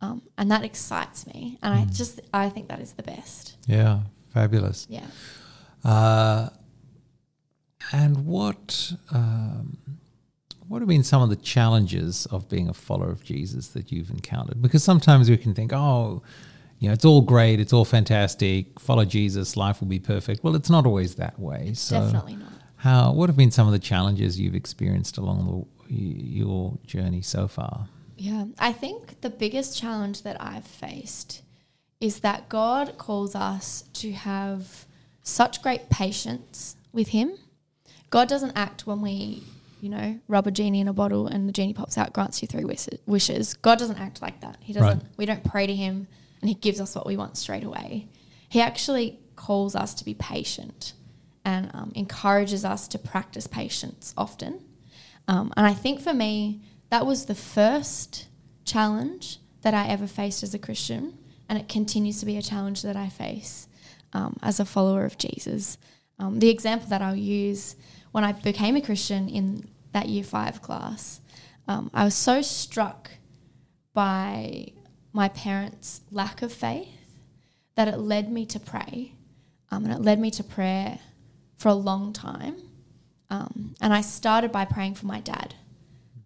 Um, 0.00 0.22
and 0.36 0.50
that 0.50 0.64
excites 0.64 1.26
me. 1.26 1.58
And 1.62 1.72
I 1.72 1.84
just, 1.86 2.20
I 2.34 2.48
think 2.48 2.68
that 2.68 2.80
is 2.80 2.92
the 2.92 3.04
best. 3.04 3.56
Yeah. 3.66 4.00
Fabulous. 4.30 4.86
Yeah. 4.90 5.06
Uh, 5.84 6.48
and 7.92 8.24
what 8.26 8.92
um, 9.12 9.78
what 10.68 10.80
have 10.80 10.88
been 10.88 11.02
some 11.02 11.20
of 11.20 11.28
the 11.28 11.36
challenges 11.36 12.26
of 12.26 12.48
being 12.48 12.68
a 12.68 12.72
follower 12.72 13.10
of 13.10 13.22
Jesus 13.22 13.68
that 13.68 13.92
you've 13.92 14.08
encountered? 14.10 14.62
Because 14.62 14.82
sometimes 14.82 15.28
we 15.28 15.36
can 15.36 15.52
think, 15.52 15.72
oh, 15.72 16.22
you 16.78 16.88
know, 16.88 16.94
it's 16.94 17.04
all 17.04 17.20
great, 17.20 17.60
it's 17.60 17.72
all 17.72 17.84
fantastic. 17.84 18.80
Follow 18.80 19.04
Jesus, 19.04 19.56
life 19.56 19.80
will 19.80 19.88
be 19.88 19.98
perfect. 19.98 20.42
Well, 20.42 20.56
it's 20.56 20.70
not 20.70 20.86
always 20.86 21.16
that 21.16 21.38
way. 21.38 21.74
So, 21.74 22.00
Definitely 22.00 22.36
not. 22.36 22.52
How 22.82 23.12
what 23.12 23.28
have 23.28 23.36
been 23.36 23.52
some 23.52 23.68
of 23.68 23.72
the 23.72 23.78
challenges 23.78 24.40
you've 24.40 24.56
experienced 24.56 25.16
along 25.16 25.66
the, 25.88 25.94
your 25.94 26.78
journey 26.84 27.22
so 27.22 27.46
far? 27.46 27.86
Yeah, 28.16 28.46
I 28.58 28.72
think 28.72 29.20
the 29.20 29.30
biggest 29.30 29.78
challenge 29.78 30.22
that 30.22 30.36
I've 30.40 30.66
faced 30.66 31.42
is 32.00 32.20
that 32.20 32.48
God 32.48 32.98
calls 32.98 33.36
us 33.36 33.84
to 33.94 34.10
have 34.10 34.86
such 35.22 35.62
great 35.62 35.90
patience 35.90 36.74
with 36.92 37.08
Him. 37.08 37.38
God 38.10 38.28
doesn't 38.28 38.52
act 38.56 38.84
when 38.84 39.00
we, 39.00 39.44
you 39.80 39.88
know, 39.88 40.18
rub 40.26 40.48
a 40.48 40.50
genie 40.50 40.80
in 40.80 40.88
a 40.88 40.92
bottle 40.92 41.28
and 41.28 41.48
the 41.48 41.52
genie 41.52 41.74
pops 41.74 41.96
out, 41.96 42.12
grants 42.12 42.42
you 42.42 42.48
three 42.48 42.64
wishes. 43.06 43.54
God 43.54 43.78
doesn't 43.78 44.00
act 44.00 44.20
like 44.20 44.40
that. 44.40 44.56
He 44.58 44.72
doesn't. 44.72 44.98
Right. 44.98 45.08
We 45.16 45.26
don't 45.26 45.44
pray 45.44 45.68
to 45.68 45.74
Him 45.74 46.08
and 46.40 46.48
He 46.48 46.56
gives 46.56 46.80
us 46.80 46.96
what 46.96 47.06
we 47.06 47.16
want 47.16 47.36
straight 47.36 47.62
away. 47.62 48.08
He 48.48 48.60
actually 48.60 49.20
calls 49.36 49.76
us 49.76 49.94
to 49.94 50.04
be 50.04 50.14
patient 50.14 50.94
and 51.44 51.70
um, 51.74 51.92
encourages 51.94 52.64
us 52.64 52.88
to 52.88 52.98
practice 52.98 53.46
patience 53.46 54.14
often. 54.16 54.64
Um, 55.28 55.52
and 55.56 55.66
I 55.66 55.74
think 55.74 56.00
for 56.00 56.14
me, 56.14 56.62
that 56.90 57.06
was 57.06 57.26
the 57.26 57.34
first 57.34 58.26
challenge 58.64 59.38
that 59.62 59.74
I 59.74 59.88
ever 59.88 60.06
faced 60.06 60.42
as 60.42 60.54
a 60.54 60.58
Christian, 60.58 61.18
and 61.48 61.58
it 61.58 61.68
continues 61.68 62.20
to 62.20 62.26
be 62.26 62.36
a 62.36 62.42
challenge 62.42 62.82
that 62.82 62.96
I 62.96 63.08
face 63.08 63.68
um, 64.12 64.36
as 64.42 64.60
a 64.60 64.64
follower 64.64 65.04
of 65.04 65.18
Jesus. 65.18 65.78
Um, 66.18 66.38
the 66.38 66.50
example 66.50 66.88
that 66.90 67.02
I'll 67.02 67.16
use 67.16 67.76
when 68.12 68.24
I 68.24 68.32
became 68.32 68.76
a 68.76 68.82
Christian 68.82 69.28
in 69.28 69.68
that 69.92 70.08
year 70.08 70.24
five 70.24 70.62
class, 70.62 71.20
um, 71.68 71.90
I 71.94 72.04
was 72.04 72.14
so 72.14 72.42
struck 72.42 73.10
by 73.94 74.72
my 75.12 75.28
parents' 75.28 76.00
lack 76.10 76.42
of 76.42 76.52
faith 76.52 76.88
that 77.74 77.88
it 77.88 77.98
led 77.98 78.30
me 78.30 78.46
to 78.46 78.60
pray. 78.60 79.12
Um, 79.70 79.84
and 79.84 79.94
it 79.94 80.00
led 80.00 80.20
me 80.20 80.30
to 80.32 80.44
prayer 80.44 80.98
for 81.62 81.68
a 81.68 81.74
long 81.74 82.12
time. 82.12 82.56
Um, 83.30 83.74
and 83.80 83.94
I 83.94 84.00
started 84.00 84.50
by 84.52 84.64
praying 84.64 84.94
for 84.96 85.06
my 85.06 85.20
dad. 85.20 85.54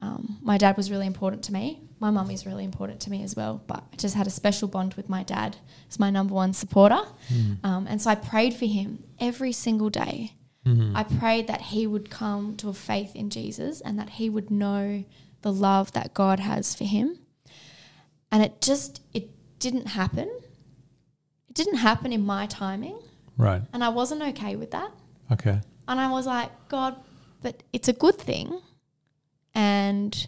Um, 0.01 0.39
my 0.43 0.57
dad 0.59 0.77
was 0.77 0.91
really 0.91 1.07
important 1.07 1.43
to 1.45 1.53
me. 1.53 1.81
My 2.01 2.11
mum 2.11 2.31
is 2.31 2.45
really 2.47 2.65
important 2.65 3.01
to 3.03 3.11
me 3.11 3.23
as 3.23 3.37
well, 3.37 3.63
but 3.67 3.83
I 3.93 3.97
just 3.97 4.15
had 4.15 4.27
a 4.27 4.31
special 4.31 4.67
bond 4.69 4.95
with 4.95 5.09
my 5.09 5.23
dad 5.23 5.57
as 5.91 5.99
my 5.99 6.11
number 6.11 6.35
one 6.35 6.53
supporter. 6.53 7.01
Um, 7.65 7.87
and 7.89 8.01
so 8.03 8.11
I 8.11 8.15
prayed 8.15 8.55
for 8.55 8.67
him 8.67 9.03
every 9.21 9.53
single 9.53 9.91
day. 9.91 10.33
I 11.01 11.05
prayed 11.05 11.47
that 11.47 11.61
he 11.73 11.87
would 11.87 12.11
come 12.11 12.57
to 12.57 12.69
a 12.69 12.73
faith 12.75 13.15
in 13.15 13.31
Jesus 13.31 13.81
and 13.81 13.97
that 14.01 14.11
he 14.19 14.29
would 14.29 14.51
know 14.51 15.05
the 15.43 15.53
love 15.53 15.93
that 15.93 16.13
God 16.13 16.41
has 16.41 16.75
for 16.75 16.83
him. 16.85 17.19
And 18.33 18.43
it 18.43 18.61
just 18.61 19.01
it 19.15 19.27
didn't 19.61 19.87
happen. 20.01 20.29
It 21.49 21.55
didn't 21.55 21.77
happen 21.77 22.13
in 22.13 22.23
my 22.27 22.47
timing, 22.47 22.99
Right. 23.39 23.63
and 23.73 23.85
I 23.85 23.91
wasn't 23.91 24.23
okay 24.31 24.57
with 24.57 24.73
that. 24.73 24.91
Okay. 25.33 25.61
And 25.89 26.01
I 26.01 26.11
was 26.11 26.27
like, 26.27 26.51
God, 26.69 26.97
but 27.43 27.63
it's 27.73 27.89
a 27.89 27.93
good 27.93 28.17
thing. 28.17 28.61
And, 29.55 30.27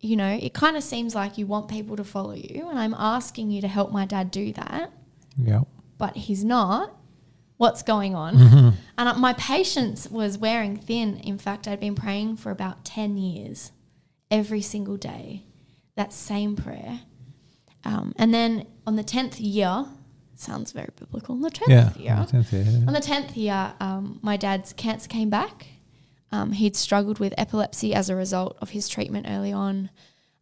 you 0.00 0.16
know, 0.16 0.38
it 0.40 0.54
kind 0.54 0.76
of 0.76 0.82
seems 0.82 1.14
like 1.14 1.38
you 1.38 1.46
want 1.46 1.68
people 1.68 1.96
to 1.96 2.04
follow 2.04 2.34
you. 2.34 2.68
And 2.68 2.78
I'm 2.78 2.94
asking 2.94 3.50
you 3.50 3.60
to 3.62 3.68
help 3.68 3.92
my 3.92 4.04
dad 4.06 4.30
do 4.30 4.52
that, 4.52 4.92
Yeah. 5.36 5.62
but 5.98 6.16
he's 6.16 6.44
not. 6.44 6.94
What's 7.56 7.82
going 7.82 8.14
on? 8.14 8.74
And 8.98 9.08
uh, 9.08 9.14
my 9.14 9.32
patience 9.34 10.10
was 10.10 10.36
wearing 10.36 10.76
thin. 10.76 11.16
In 11.18 11.38
fact, 11.38 11.66
I'd 11.66 11.80
been 11.80 11.94
praying 11.94 12.36
for 12.36 12.50
about 12.50 12.84
10 12.84 13.16
years, 13.16 13.72
every 14.30 14.60
single 14.60 14.98
day, 14.98 15.44
that 15.96 16.12
same 16.12 16.54
prayer. 16.54 17.00
Um, 17.84 18.12
and 18.16 18.32
then 18.34 18.66
on 18.86 18.96
the 18.96 19.04
10th 19.04 19.36
year, 19.38 19.86
sounds 20.40 20.72
very 20.72 20.88
biblical, 20.98 21.34
on 21.34 21.42
the 21.42 21.50
10th 21.50 21.68
Yeah. 21.68 21.92
year, 21.98 22.26
Tenth 22.28 22.52
year, 22.52 22.62
yeah. 22.62 22.86
on 22.86 22.92
the 22.92 23.00
10th 23.00 23.36
year, 23.36 23.72
um, 23.80 24.18
my 24.22 24.36
dad's 24.36 24.72
cancer 24.72 25.08
came 25.08 25.30
back. 25.30 25.66
Um, 26.32 26.52
he'd 26.52 26.76
struggled 26.76 27.18
with 27.18 27.34
epilepsy 27.36 27.94
as 27.94 28.08
a 28.08 28.14
result 28.16 28.56
of 28.60 28.70
his 28.70 28.88
treatment 28.88 29.26
early 29.28 29.52
on. 29.52 29.90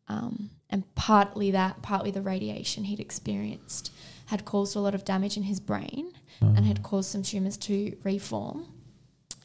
Um, 0.09 0.51
and 0.71 0.83
partly 0.95 1.51
that, 1.53 1.81
partly 1.83 2.11
the 2.11 2.23
radiation 2.23 2.85
he'd 2.85 3.01
experienced 3.01 3.91
had 4.27 4.45
caused 4.45 4.77
a 4.77 4.81
lot 4.81 4.95
of 4.95 5.05
damage 5.05 5.37
in 5.37 5.45
his 5.45 5.61
brain 5.61 6.13
and 6.41 6.65
had 6.67 6.83
caused 6.83 7.11
some 7.11 7.23
tumours 7.23 7.57
to 7.57 7.97
reform. 8.05 8.67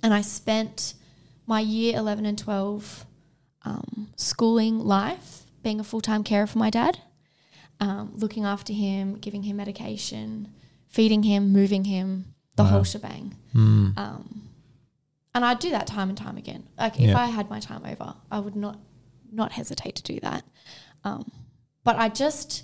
And 0.04 0.14
I 0.14 0.22
spent 0.22 0.94
my 1.48 1.60
year 1.62 1.98
11 1.98 2.26
and 2.26 2.38
12 2.38 3.06
um, 3.66 4.10
schooling 4.18 4.80
life 4.80 5.44
being 5.64 5.80
a 5.80 5.84
full 5.84 6.02
time 6.02 6.24
carer 6.24 6.46
for 6.46 6.58
my 6.60 6.70
dad, 6.70 7.00
um, 7.80 8.12
looking 8.16 8.46
after 8.46 8.74
him, 8.74 9.16
giving 9.16 9.44
him 9.44 9.58
medication, 9.58 10.50
feeding 10.88 11.24
him, 11.24 11.52
moving 11.52 11.86
him, 11.86 12.34
the 12.56 12.64
Wow. 12.64 12.70
whole 12.70 12.84
shebang. 12.84 13.36
Mm. 13.54 13.98
Um, 13.98 14.50
and 15.34 15.44
I'd 15.44 15.60
do 15.60 15.72
that 15.72 15.88
time 15.88 16.10
and 16.10 16.18
time 16.18 16.38
again. 16.38 16.64
Like 16.78 16.96
if 17.00 17.10
Yeah. 17.10 17.20
I 17.20 17.26
had 17.28 17.50
my 17.50 17.60
time 17.60 17.84
over, 17.86 18.16
I 18.32 18.40
would 18.40 18.56
not 18.56 18.80
not 19.32 19.54
hesitate 19.54 19.96
to 19.96 20.04
do 20.04 20.20
that. 20.20 20.44
Um, 21.04 21.32
but 21.84 21.96
I 21.98 22.08
just 22.10 22.64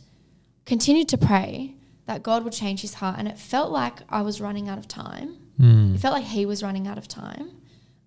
continued 0.66 1.10
to 1.10 1.18
pray 1.18 1.74
that 2.06 2.22
God 2.22 2.44
would 2.44 2.54
change 2.54 2.82
his 2.82 2.94
heart, 2.96 3.16
and 3.18 3.28
it 3.28 3.40
felt 3.40 3.72
like 3.72 4.02
I 4.08 4.22
was 4.22 4.40
running 4.40 4.70
out 4.70 4.78
of 4.78 4.88
time. 4.88 5.38
Mm. 5.60 5.96
It 5.96 6.00
felt 6.00 6.14
like 6.14 6.26
he 6.26 6.46
was 6.46 6.62
running 6.62 6.88
out 6.88 7.00
of 7.00 7.08
time. 7.08 7.50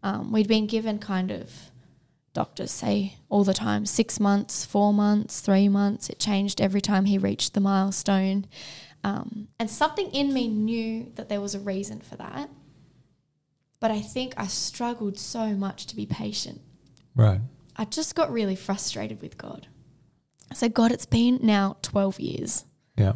Um, 0.04 0.30
we'd 0.30 0.46
been 0.46 0.66
given 0.68 0.98
kind 1.00 1.32
of 1.32 1.71
doctors 2.32 2.70
say 2.70 3.16
all 3.28 3.44
the 3.44 3.54
time 3.54 3.86
six 3.86 4.18
months, 4.18 4.64
four 4.64 4.92
months, 4.92 5.40
three 5.40 5.68
months. 5.68 6.08
It 6.08 6.18
changed 6.18 6.60
every 6.60 6.80
time 6.80 7.04
he 7.04 7.18
reached 7.18 7.54
the 7.54 7.60
milestone. 7.60 8.46
Um, 9.04 9.48
and 9.58 9.70
something 9.70 10.10
in 10.12 10.32
me 10.32 10.48
knew 10.48 11.12
that 11.16 11.28
there 11.28 11.40
was 11.40 11.54
a 11.54 11.60
reason 11.60 12.00
for 12.00 12.16
that. 12.16 12.50
But 13.80 13.90
I 13.90 14.00
think 14.00 14.34
I 14.36 14.46
struggled 14.46 15.18
so 15.18 15.48
much 15.48 15.86
to 15.86 15.96
be 15.96 16.06
patient. 16.06 16.60
Right. 17.16 17.40
I 17.76 17.84
just 17.84 18.14
got 18.14 18.32
really 18.32 18.54
frustrated 18.56 19.20
with 19.20 19.36
God. 19.36 19.66
I 20.50 20.54
said, 20.54 20.74
God, 20.74 20.92
it's 20.92 21.06
been 21.06 21.40
now 21.42 21.78
12 21.82 22.20
years. 22.20 22.64
Yeah. 22.96 23.14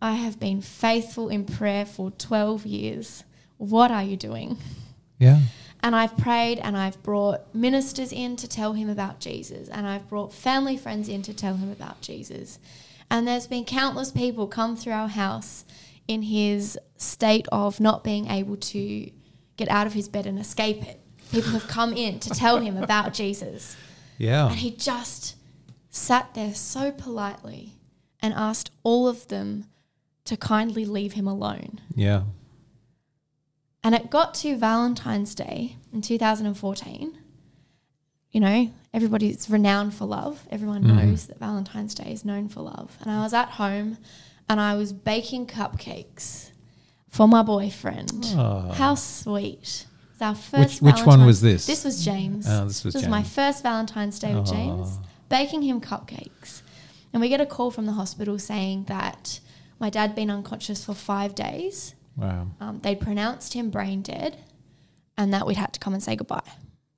I 0.00 0.12
have 0.12 0.38
been 0.38 0.60
faithful 0.60 1.28
in 1.28 1.44
prayer 1.44 1.86
for 1.86 2.10
12 2.10 2.66
years. 2.66 3.24
What 3.56 3.90
are 3.90 4.02
you 4.02 4.16
doing? 4.16 4.58
Yeah. 5.18 5.40
And 5.80 5.94
I've 5.94 6.16
prayed 6.16 6.58
and 6.58 6.76
I've 6.76 7.00
brought 7.02 7.54
ministers 7.54 8.12
in 8.12 8.36
to 8.36 8.48
tell 8.48 8.72
him 8.72 8.88
about 8.88 9.20
Jesus. 9.20 9.68
And 9.68 9.86
I've 9.86 10.08
brought 10.08 10.32
family 10.32 10.76
friends 10.76 11.08
in 11.08 11.22
to 11.22 11.34
tell 11.34 11.54
him 11.54 11.70
about 11.70 12.00
Jesus. 12.00 12.58
And 13.10 13.26
there's 13.26 13.46
been 13.46 13.64
countless 13.64 14.10
people 14.10 14.46
come 14.46 14.76
through 14.76 14.94
our 14.94 15.08
house 15.08 15.64
in 16.08 16.22
his 16.22 16.78
state 16.96 17.46
of 17.52 17.80
not 17.80 18.02
being 18.02 18.28
able 18.28 18.56
to 18.56 19.10
get 19.56 19.68
out 19.68 19.86
of 19.86 19.92
his 19.92 20.08
bed 20.08 20.26
and 20.26 20.38
escape 20.38 20.82
it. 20.82 21.00
People 21.30 21.52
have 21.52 21.68
come 21.68 21.92
in 21.92 22.20
to 22.20 22.30
tell 22.30 22.58
him 22.58 22.76
about 22.76 23.14
Jesus. 23.22 23.76
Yeah. 24.18 24.48
And 24.48 24.56
he 24.56 24.70
just 24.70 25.36
sat 25.90 26.34
there 26.34 26.54
so 26.54 26.90
politely 26.90 27.74
and 28.20 28.32
asked 28.34 28.70
all 28.82 29.08
of 29.08 29.28
them 29.28 29.66
to 30.24 30.36
kindly 30.36 30.84
leave 30.84 31.14
him 31.14 31.26
alone. 31.26 31.80
Yeah. 31.94 32.22
And 33.86 33.94
it 33.94 34.10
got 34.10 34.34
to 34.42 34.56
Valentine's 34.56 35.32
Day 35.32 35.76
in 35.92 36.02
2014. 36.02 37.16
You 38.32 38.40
know, 38.40 38.70
everybody's 38.92 39.48
renowned 39.48 39.94
for 39.94 40.06
love. 40.06 40.44
Everyone 40.50 40.82
Mhm. 40.82 40.96
knows 40.96 41.26
that 41.26 41.38
Valentine's 41.38 41.94
Day 41.94 42.10
is 42.12 42.24
known 42.24 42.48
for 42.48 42.62
love. 42.62 42.98
And 43.00 43.12
I 43.12 43.22
was 43.22 43.32
at 43.32 43.50
home 43.50 43.98
and 44.48 44.60
I 44.60 44.74
was 44.74 44.92
baking 44.92 45.46
cupcakes 45.46 46.50
for 47.08 47.28
my 47.28 47.44
boyfriend. 47.44 48.26
Oh. 48.36 48.72
How 48.72 48.96
sweet. 48.96 49.86
It's 50.14 50.20
our 50.20 50.34
first 50.34 50.82
Which 50.82 50.96
which 50.96 51.06
one 51.06 51.24
was 51.24 51.40
this? 51.40 51.66
This 51.66 51.84
was 51.84 52.04
James. 52.04 52.44
Oh, 52.48 52.64
this 52.66 52.82
was 52.82 52.94
This 52.94 53.02
was 53.04 53.08
my 53.08 53.22
first 53.22 53.62
Valentine's 53.62 54.18
Day 54.18 54.34
with 54.34 54.48
ah. 54.48 54.52
James, 54.52 54.88
Oh. 55.00 55.02
baking 55.28 55.62
him 55.62 55.80
cupcakes. 55.80 56.62
And 57.12 57.20
we 57.20 57.28
get 57.28 57.40
a 57.40 57.46
call 57.46 57.70
from 57.70 57.86
the 57.86 57.92
hospital 57.92 58.36
saying 58.40 58.86
that 58.88 59.38
my 59.78 59.90
dad 59.90 60.08
had 60.08 60.16
been 60.16 60.28
unconscious 60.28 60.84
for 60.84 60.92
five 60.94 61.36
days. 61.36 61.94
Wow. 62.16 62.48
Um, 62.60 62.78
they'd 62.80 63.00
pronounced 63.00 63.52
him 63.54 63.70
brain 63.70 64.02
dead, 64.02 64.38
and 65.16 65.32
that 65.34 65.46
we'd 65.46 65.56
had 65.56 65.72
to 65.74 65.80
come 65.80 65.92
and 65.94 66.02
say 66.02 66.16
goodbye 66.16 66.40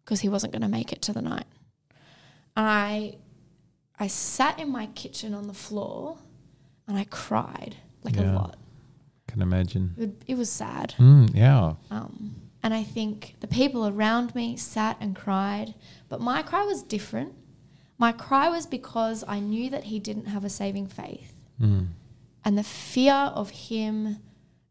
because 0.05 0.21
he 0.21 0.29
wasn't 0.29 0.53
going 0.53 0.63
to 0.63 0.69
make 0.69 0.93
it 0.93 1.03
to 1.03 1.13
the 1.13 1.23
night. 1.23 1.47
I, 2.57 3.17
I 3.99 4.07
sat 4.07 4.59
in 4.59 4.71
my 4.71 4.87
kitchen 4.87 5.35
on 5.35 5.47
the 5.47 5.55
floor, 5.55 6.19
and 6.87 6.97
I 6.97 7.05
cried 7.05 7.77
like 8.03 8.17
a 8.17 8.23
Yeah. 8.23 8.35
lot. 8.35 8.57
Can 9.27 9.43
imagine. 9.43 9.95
It, 9.99 10.23
it 10.27 10.39
was 10.39 10.49
sad. 10.51 10.95
Mm, 10.99 11.35
yeah. 11.35 11.75
Um, 11.91 12.35
and 12.63 12.73
I 12.73 12.83
think 12.83 13.35
the 13.41 13.47
people 13.47 13.87
around 13.87 14.35
me 14.35 14.57
sat 14.57 14.97
and 15.01 15.15
cried, 15.15 15.75
but 16.09 16.21
my 16.21 16.43
cry 16.43 16.65
was 16.65 16.83
different. 16.83 17.35
My 17.99 18.13
cry 18.13 18.49
was 18.49 18.67
because 18.67 19.25
I 19.29 19.41
knew 19.41 19.69
that 19.71 19.85
he 19.85 19.99
didn't 19.99 20.27
have 20.27 20.45
a 20.45 20.49
saving 20.51 20.87
faith. 20.87 21.35
Mm. 21.61 21.89
And 22.45 22.57
the 22.57 22.63
fear 22.63 23.13
of 23.13 23.51
him 23.51 24.19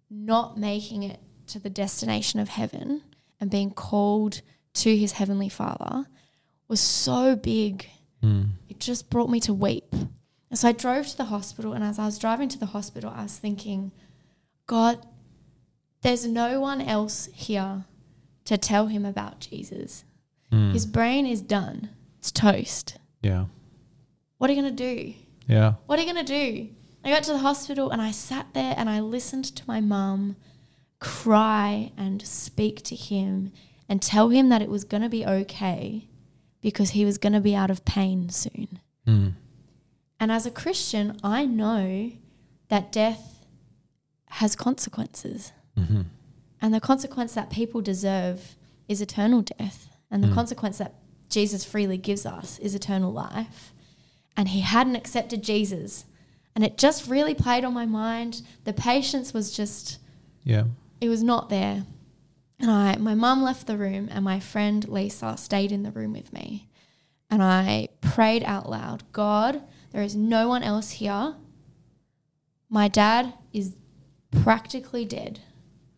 not 0.09 0.57
making 0.57 1.03
it 1.03 1.19
to 1.47 1.59
the 1.59 1.69
destination 1.69 2.39
of 2.39 2.49
heaven 2.49 3.01
and 3.39 3.49
being 3.49 3.71
called 3.71 4.41
to 4.73 4.95
his 4.95 5.13
heavenly 5.13 5.49
father 5.49 6.05
was 6.67 6.79
so 6.79 7.35
big. 7.35 7.87
Mm. 8.23 8.49
It 8.69 8.79
just 8.79 9.09
brought 9.09 9.29
me 9.29 9.39
to 9.41 9.53
weep. 9.53 9.93
And 10.49 10.57
so 10.57 10.69
I 10.69 10.71
drove 10.71 11.07
to 11.07 11.17
the 11.17 11.25
hospital, 11.25 11.73
and 11.73 11.83
as 11.83 11.99
I 11.99 12.05
was 12.05 12.17
driving 12.17 12.47
to 12.49 12.59
the 12.59 12.67
hospital, 12.67 13.11
I 13.13 13.23
was 13.23 13.37
thinking, 13.37 13.91
God, 14.65 15.05
there's 16.01 16.25
no 16.25 16.59
one 16.61 16.81
else 16.81 17.27
here 17.33 17.83
to 18.45 18.57
tell 18.57 18.87
him 18.87 19.05
about 19.05 19.39
Jesus. 19.39 20.05
Mm. 20.51 20.71
His 20.71 20.85
brain 20.85 21.25
is 21.25 21.41
done, 21.41 21.89
it's 22.19 22.31
toast. 22.31 22.97
Yeah. 23.21 23.45
What 24.37 24.49
are 24.49 24.53
you 24.53 24.61
going 24.61 24.75
to 24.75 24.93
do? 24.95 25.13
Yeah. 25.47 25.73
What 25.85 25.99
are 25.99 26.01
you 26.03 26.13
going 26.13 26.25
to 26.25 26.33
do? 26.33 26.69
I 27.04 27.10
got 27.10 27.24
to 27.24 27.32
the 27.32 27.38
hospital 27.39 27.89
and 27.92 28.01
I 28.01 28.12
sat 28.12 28.48
there 28.54 28.74
and 28.77 28.89
I 28.89 29.00
listened 29.00 29.46
to 29.56 29.63
my 29.68 29.80
mum 29.82 30.36
cry 31.00 31.92
and 31.98 32.22
speak 32.25 32.82
to 32.84 32.96
him 32.96 33.51
and 33.88 34.01
tell 34.01 34.30
him 34.30 34.50
that 34.50 34.62
it 34.62 34.70
was 34.70 34.84
going 34.84 35.04
to 35.04 35.10
be 35.10 35.25
okay 35.25 36.08
because 36.62 36.89
he 36.92 37.06
was 37.06 37.18
going 37.18 37.34
to 37.34 37.39
be 37.39 37.56
out 37.56 37.70
of 37.72 37.86
pain 37.86 38.30
soon. 38.30 38.80
Mm. 39.08 39.34
And 40.20 40.32
as 40.32 40.46
a 40.46 40.51
Christian, 40.51 41.18
I 41.24 41.46
know 41.46 42.12
that 42.70 42.92
death 42.92 43.46
has 44.30 44.56
consequences. 44.56 45.51
hmm 45.77 46.01
And 46.60 46.74
the 46.74 46.82
consequence 46.82 47.34
that 47.36 47.51
people 47.51 47.82
deserve 47.82 48.56
is 48.88 49.00
eternal 49.01 49.44
death. 49.44 49.88
And 50.10 50.24
the 50.24 50.27
Mm. 50.30 50.34
consequence 50.34 50.80
that 50.80 50.96
Jesus 51.30 51.63
freely 51.63 51.98
gives 51.98 52.25
us 52.25 52.58
is 52.60 52.74
eternal 52.74 53.13
life. 53.13 53.74
And 54.36 54.50
he 54.50 54.62
hadn't 54.62 54.96
accepted 54.96 55.44
Jesus. 55.44 56.06
And 56.57 56.65
it 56.65 56.75
just 56.75 57.07
really 57.07 57.35
played 57.35 57.63
on 57.63 57.75
my 57.75 57.85
mind. 57.85 58.41
The 58.63 58.73
patience 58.73 59.31
was 59.31 59.55
just, 59.55 59.99
Yeah. 60.43 60.63
it 60.99 61.07
was 61.07 61.21
not 61.21 61.49
there. 61.49 61.85
And 62.59 62.71
I, 62.71 62.95
my 62.95 63.13
mum 63.13 63.43
left 63.43 63.67
the 63.67 63.77
room, 63.77 64.09
and 64.11 64.25
my 64.25 64.39
friend 64.39 64.87
Lisa 64.89 65.37
stayed 65.37 65.71
in 65.71 65.83
the 65.83 65.91
room 65.91 66.13
with 66.13 66.33
me. 66.33 66.67
And 67.29 67.43
I 67.43 67.89
prayed 68.01 68.43
out 68.43 68.67
loud 68.67 69.03
God, 69.11 69.61
there 69.91 70.01
is 70.01 70.15
no 70.15 70.47
one 70.49 70.63
else 70.63 70.93
here 70.93 71.35
My 72.69 72.87
dad 72.87 73.33
is 73.53 73.75
practically 74.31 75.05
dead. 75.05 75.41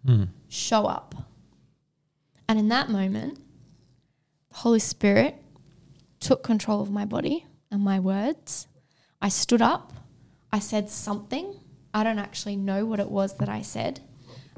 Hmm. 0.05 0.25
Show 0.49 0.87
up. 0.87 1.15
And 2.49 2.59
in 2.59 2.67
that 2.67 2.89
moment, 2.89 3.39
the 4.49 4.57
Holy 4.57 4.79
Spirit 4.79 5.35
took 6.19 6.43
control 6.43 6.81
of 6.81 6.91
my 6.91 7.05
body 7.05 7.45
and 7.71 7.81
my 7.81 7.97
words. 8.01 8.67
I 9.21 9.29
stood 9.29 9.61
up. 9.61 9.93
I 10.51 10.59
said 10.59 10.89
something. 10.89 11.59
I 11.93 12.03
don't 12.03 12.19
actually 12.19 12.55
know 12.55 12.85
what 12.85 12.99
it 12.99 13.09
was 13.09 13.37
that 13.37 13.49
I 13.49 13.61
said. 13.61 14.01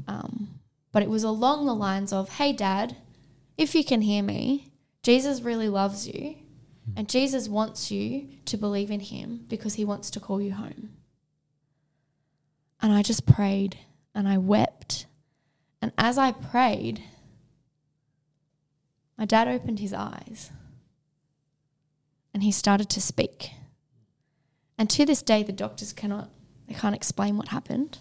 Um, 0.07 0.59
but 0.91 1.03
it 1.03 1.09
was 1.09 1.23
along 1.23 1.65
the 1.65 1.75
lines 1.75 2.11
of, 2.11 2.29
Hey, 2.29 2.53
dad, 2.53 2.97
if 3.57 3.75
you 3.75 3.83
can 3.83 4.01
hear 4.01 4.23
me, 4.23 4.71
Jesus 5.03 5.41
really 5.41 5.69
loves 5.69 6.07
you. 6.07 6.35
And 6.95 7.07
Jesus 7.07 7.47
wants 7.47 7.91
you 7.91 8.27
to 8.45 8.57
believe 8.57 8.91
in 8.91 8.99
him 8.99 9.45
because 9.47 9.75
he 9.75 9.85
wants 9.85 10.09
to 10.11 10.19
call 10.19 10.41
you 10.41 10.53
home. 10.53 10.89
And 12.81 12.91
I 12.91 13.01
just 13.01 13.25
prayed 13.25 13.77
and 14.15 14.27
I 14.27 14.37
wept. 14.37 15.05
And 15.81 15.91
as 15.97 16.17
I 16.17 16.31
prayed, 16.31 17.03
my 19.17 19.25
dad 19.25 19.47
opened 19.47 19.79
his 19.79 19.93
eyes 19.93 20.51
and 22.33 22.43
he 22.43 22.51
started 22.51 22.89
to 22.89 23.01
speak. 23.01 23.51
And 24.81 24.89
to 24.89 25.05
this 25.05 25.21
day, 25.21 25.43
the 25.43 25.51
doctors 25.51 25.93
cannot, 25.93 26.31
they 26.67 26.73
can't 26.73 26.95
explain 26.95 27.37
what 27.37 27.49
happened. 27.49 27.99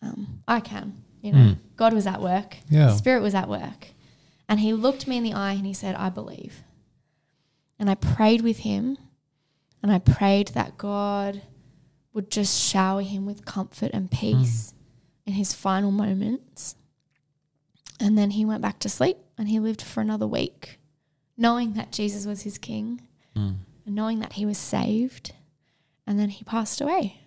Um, 0.00 0.42
I 0.48 0.60
can, 0.60 1.04
you 1.20 1.30
know, 1.32 1.38
Mm. 1.38 1.58
God 1.76 1.92
was 1.92 2.06
at 2.06 2.22
work, 2.22 2.56
Yeah. 2.70 2.86
the 2.86 2.96
Spirit 2.96 3.20
was 3.20 3.34
at 3.34 3.50
work. 3.50 3.88
And 4.48 4.60
he 4.60 4.72
looked 4.72 5.06
me 5.06 5.18
in 5.18 5.24
the 5.24 5.34
eye 5.34 5.52
and 5.52 5.66
he 5.66 5.74
said, 5.74 5.94
I 5.94 6.08
believe. 6.08 6.62
And 7.78 7.90
I 7.90 7.96
prayed 7.96 8.40
with 8.40 8.60
him 8.60 8.96
and 9.82 9.92
I 9.92 9.98
prayed 9.98 10.48
that 10.54 10.78
God 10.78 11.42
would 12.14 12.30
just 12.30 12.58
shower 12.58 13.02
him 13.02 13.26
with 13.26 13.44
comfort 13.44 13.90
and 13.92 14.10
peace 14.10 14.72
in 15.26 15.34
his 15.34 15.52
final 15.52 15.90
moments. 15.90 16.76
And 18.00 18.16
then 18.16 18.30
he 18.30 18.46
went 18.46 18.62
back 18.62 18.78
to 18.78 18.88
sleep 18.88 19.18
and 19.36 19.50
he 19.50 19.60
lived 19.60 19.82
for 19.82 20.00
another 20.00 20.26
week, 20.26 20.78
knowing 21.36 21.74
that 21.74 21.92
Jesus 21.92 22.24
was 22.24 22.40
his 22.40 22.56
king 22.56 23.02
Mm. 23.34 23.56
and 23.84 23.94
knowing 23.94 24.20
that 24.20 24.32
he 24.34 24.46
was 24.46 24.56
saved. 24.56 25.34
And 26.06 26.18
then 26.18 26.28
he 26.28 26.44
passed 26.44 26.80
away. 26.80 27.20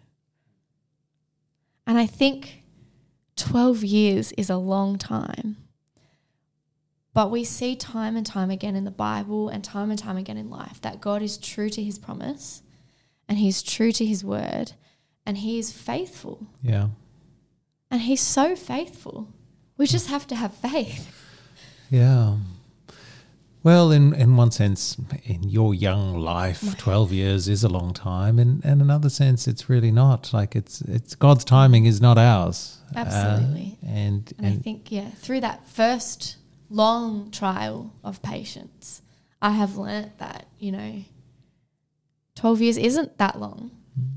And 1.86 1.98
I 1.98 2.06
think 2.06 2.64
12 3.36 3.84
years 3.84 4.32
is 4.34 4.50
a 4.50 4.58
long 4.58 4.98
time. 4.98 5.58
But 7.14 7.32
we 7.32 7.44
see 7.44 7.76
time 7.76 8.16
and 8.16 8.26
time 8.26 8.52
again 8.52 8.76
in 8.76 8.86
the 8.86 8.92
Bible 8.92 9.50
and 9.50 9.64
time 9.64 9.90
and 9.90 10.00
time 10.00 10.18
again 10.18 10.38
in 10.38 10.50
life 10.50 10.80
that 10.82 11.02
God 11.02 11.22
is 11.22 11.38
true 11.38 11.70
to 11.70 11.84
his 11.84 11.98
promise 11.98 12.62
and 13.28 13.38
he's 13.38 13.64
true 13.64 13.92
to 13.92 14.06
his 14.06 14.24
word 14.24 14.74
and 15.26 15.38
he 15.40 15.60
is 15.60 15.72
faithful. 15.72 16.48
Yeah. 16.62 16.90
And 17.92 18.02
he's 18.02 18.22
so 18.22 18.56
faithful. 18.56 19.28
We 19.78 19.88
just 19.88 20.08
have 20.10 20.28
to 20.28 20.36
have 20.36 20.54
faith. 20.54 21.16
Yeah. 21.90 22.38
Well, 23.62 23.92
in, 23.92 24.14
in 24.14 24.38
one 24.38 24.52
sense, 24.52 24.96
in 25.26 25.50
your 25.50 25.74
young 25.74 26.18
life, 26.18 26.78
twelve 26.78 27.12
years 27.12 27.50
is 27.50 27.64
a 27.64 27.70
long 27.70 27.94
time. 27.94 28.40
In 28.40 28.62
in 28.64 28.80
another 28.80 29.10
sense, 29.10 29.48
it's 29.48 29.70
really 29.70 29.92
not. 29.92 30.32
Like 30.34 30.56
it's 30.56 30.82
it's 30.82 31.14
God's 31.16 31.44
timing 31.44 31.86
is 31.86 32.00
not 32.00 32.18
ours. 32.18 32.78
Uh, 32.96 33.00
Absolutely. 33.00 33.78
and 33.86 34.34
And, 34.38 34.48
I 34.48 34.52
think, 34.56 34.92
yeah, 34.92 35.10
through 35.10 35.42
that 35.42 35.68
first 35.68 36.38
long 36.70 37.32
trial 37.32 37.94
of 38.04 38.22
patience, 38.22 39.02
I 39.42 39.52
have 39.52 39.76
learnt 39.78 40.18
that, 40.20 40.48
you 40.58 40.72
know, 40.72 41.04
12 42.36 42.62
years 42.62 42.78
isn't 42.78 43.18
that 43.18 43.40
long 43.40 43.72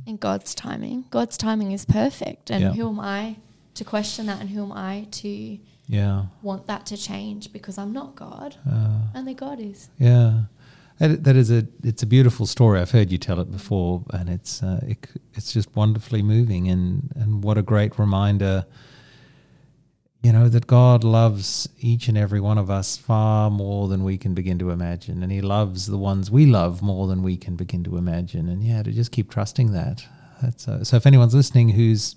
in 0.06 0.16
God's 0.16 0.54
timing. 0.54 1.04
God's 1.11 1.37
timing 1.37 1.72
is 1.72 1.84
perfect. 1.84 2.50
And 2.50 2.62
Yeah. 2.62 2.72
who 2.72 2.88
am 2.88 3.00
I 3.00 3.37
to 3.74 3.85
question 3.85 4.26
that? 4.26 4.40
And 4.40 4.50
who 4.50 4.62
am 4.62 4.72
I 4.72 5.09
to 5.11 5.59
yeah, 5.88 6.27
want 6.42 6.66
that 6.68 6.87
to 6.87 6.97
change 6.97 7.53
because 7.53 7.77
I'm 7.79 7.92
not 7.92 8.14
God? 8.16 8.57
uh, 8.71 8.99
Only 9.14 9.35
God 9.35 9.61
is. 9.61 9.88
yeah. 9.99 10.42
That, 10.99 11.25
that 11.25 11.37
is 11.37 11.51
a 11.51 11.66
it's 11.83 12.03
a 12.05 12.07
beautiful 12.07 12.47
story. 12.47 12.79
I've 12.79 12.92
heard 12.92 13.11
you 13.11 13.18
tell 13.18 13.40
it 13.40 13.51
before, 13.51 14.05
and 14.11 14.29
it's 14.29 14.62
uh, 14.62 14.79
it, 14.87 15.09
it's 15.35 15.53
just 15.53 15.75
wonderfully 15.75 16.23
moving, 16.23 16.68
and 16.68 17.11
and 17.16 17.42
what 17.42 17.59
a 17.59 17.62
great 17.62 17.99
reminder. 17.99 18.66
You 20.23 20.33
know 20.33 20.49
that 20.49 20.68
God 20.68 21.03
loves 21.03 21.68
each 21.81 22.07
and 22.07 22.16
every 22.16 22.38
one 22.40 22.57
of 22.57 22.71
us 22.71 22.97
far 22.97 23.51
more 23.51 23.88
than 23.88 24.05
we 24.05 24.16
can 24.16 24.35
begin 24.35 24.59
to 24.61 24.71
imagine, 24.71 25.25
and 25.25 25.33
He 25.33 25.40
loves 25.40 25.87
the 25.87 25.99
ones 25.99 26.31
we 26.31 26.47
love 26.47 26.83
more 26.83 27.09
than 27.09 27.25
we 27.25 27.37
can 27.37 27.57
begin 27.57 27.83
to 27.85 27.97
imagine. 27.97 28.49
And 28.49 28.62
yeah, 28.62 28.85
to 28.85 28.92
just 28.92 29.11
keep 29.11 29.29
trusting 29.29 29.73
that. 29.73 30.05
That's 30.40 30.68
uh, 30.68 30.85
so. 30.85 30.97
If 30.99 31.07
anyone's 31.07 31.35
listening 31.35 31.71
who's 31.71 32.14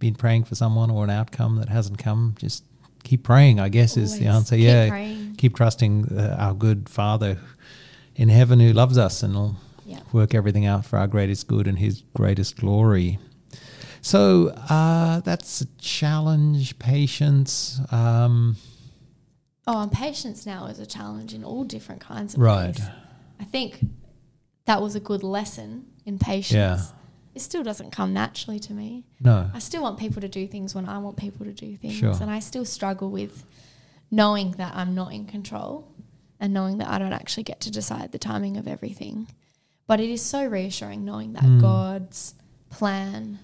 been 0.00 0.14
praying 0.16 0.44
for 0.44 0.54
someone 0.54 0.90
or 0.90 1.02
an 1.04 1.10
outcome 1.10 1.56
that 1.56 1.70
hasn't 1.70 1.98
come, 1.98 2.34
just 2.38 2.64
keep 3.08 3.22
praying. 3.22 3.58
I 3.58 3.68
guess 3.70 3.96
is 3.96 4.18
the 4.18 4.26
answer. 4.26 4.54
keep 4.56 4.64
yeah, 4.64 4.88
praying. 4.88 5.34
keep 5.38 5.56
trusting 5.56 6.06
uh, 6.16 6.36
our 6.38 6.54
good 6.54 6.88
Father 6.88 7.38
in 8.16 8.28
heaven 8.28 8.60
who 8.60 8.72
loves 8.72 8.98
us 8.98 9.22
and 9.22 9.34
will 9.34 9.56
Yeah. 9.86 10.00
work 10.12 10.34
everything 10.34 10.66
out 10.66 10.84
for 10.84 10.98
our 10.98 11.06
greatest 11.06 11.46
good 11.48 11.66
and 11.66 11.78
His 11.78 12.02
greatest 12.14 12.56
glory. 12.56 13.18
So 14.02 14.48
uh, 14.70 15.20
that's 15.20 15.62
a 15.62 15.66
challenge, 15.78 16.78
patience. 16.78 17.80
Um, 17.90 18.56
Oh, 19.66 19.82
and 19.82 19.92
patience 19.92 20.46
now 20.46 20.66
is 20.66 20.78
a 20.78 20.86
challenge 20.86 21.34
in 21.34 21.44
all 21.44 21.64
different 21.64 22.00
kinds 22.00 22.34
of 22.34 22.40
Right. 22.40 22.78
ways. 22.78 22.88
I 23.40 23.44
think 23.44 23.84
that 24.64 24.80
was 24.80 24.94
a 24.94 25.00
good 25.00 25.22
lesson 25.22 25.84
in 26.06 26.18
patience. 26.18 26.52
Yeah. 26.54 26.97
It 27.38 27.42
still 27.42 27.62
doesn't 27.62 27.92
come 27.92 28.12
naturally 28.12 28.58
to 28.58 28.72
me. 28.74 29.04
no, 29.20 29.48
I 29.54 29.60
still 29.60 29.82
want 29.82 29.96
people 29.98 30.20
to 30.22 30.28
do 30.28 30.46
things 30.48 30.74
when 30.74 30.88
I 30.88 30.98
want 30.98 31.16
people 31.16 31.46
to 31.46 31.52
do 31.52 31.76
things. 31.76 31.94
Sure. 31.94 32.12
And 32.20 32.28
I 32.30 32.40
still 32.40 32.64
struggle 32.64 33.10
with 33.10 33.44
knowing 34.10 34.52
that 34.52 34.74
I'm 34.74 34.92
not 34.94 35.12
in 35.12 35.24
control 35.26 35.86
and 36.40 36.52
knowing 36.52 36.78
that 36.78 36.88
I 36.88 36.98
don't 36.98 37.12
actually 37.12 37.44
get 37.44 37.60
to 37.60 37.70
decide 37.70 38.10
the 38.10 38.18
timing 38.18 38.56
of 38.56 38.66
everything. 38.66 39.28
But 39.86 40.00
it 40.00 40.10
is 40.10 40.20
so 40.20 40.44
reassuring 40.46 41.04
knowing 41.04 41.32
that 41.34 41.44
Mm. 41.44 41.60
God's 41.60 42.34
plan 42.70 43.38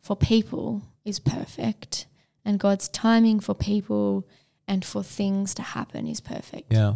for 0.00 0.16
people 0.16 0.82
is 1.04 1.18
perfect 1.18 2.06
and 2.46 2.58
God's 2.58 2.88
timing 2.88 3.40
for 3.40 3.54
people 3.54 4.26
and 4.66 4.84
for 4.84 5.02
things 5.02 5.52
to 5.54 5.62
happen 5.62 6.06
is 6.06 6.20
perfect. 6.20 6.72
yeah. 6.72 6.94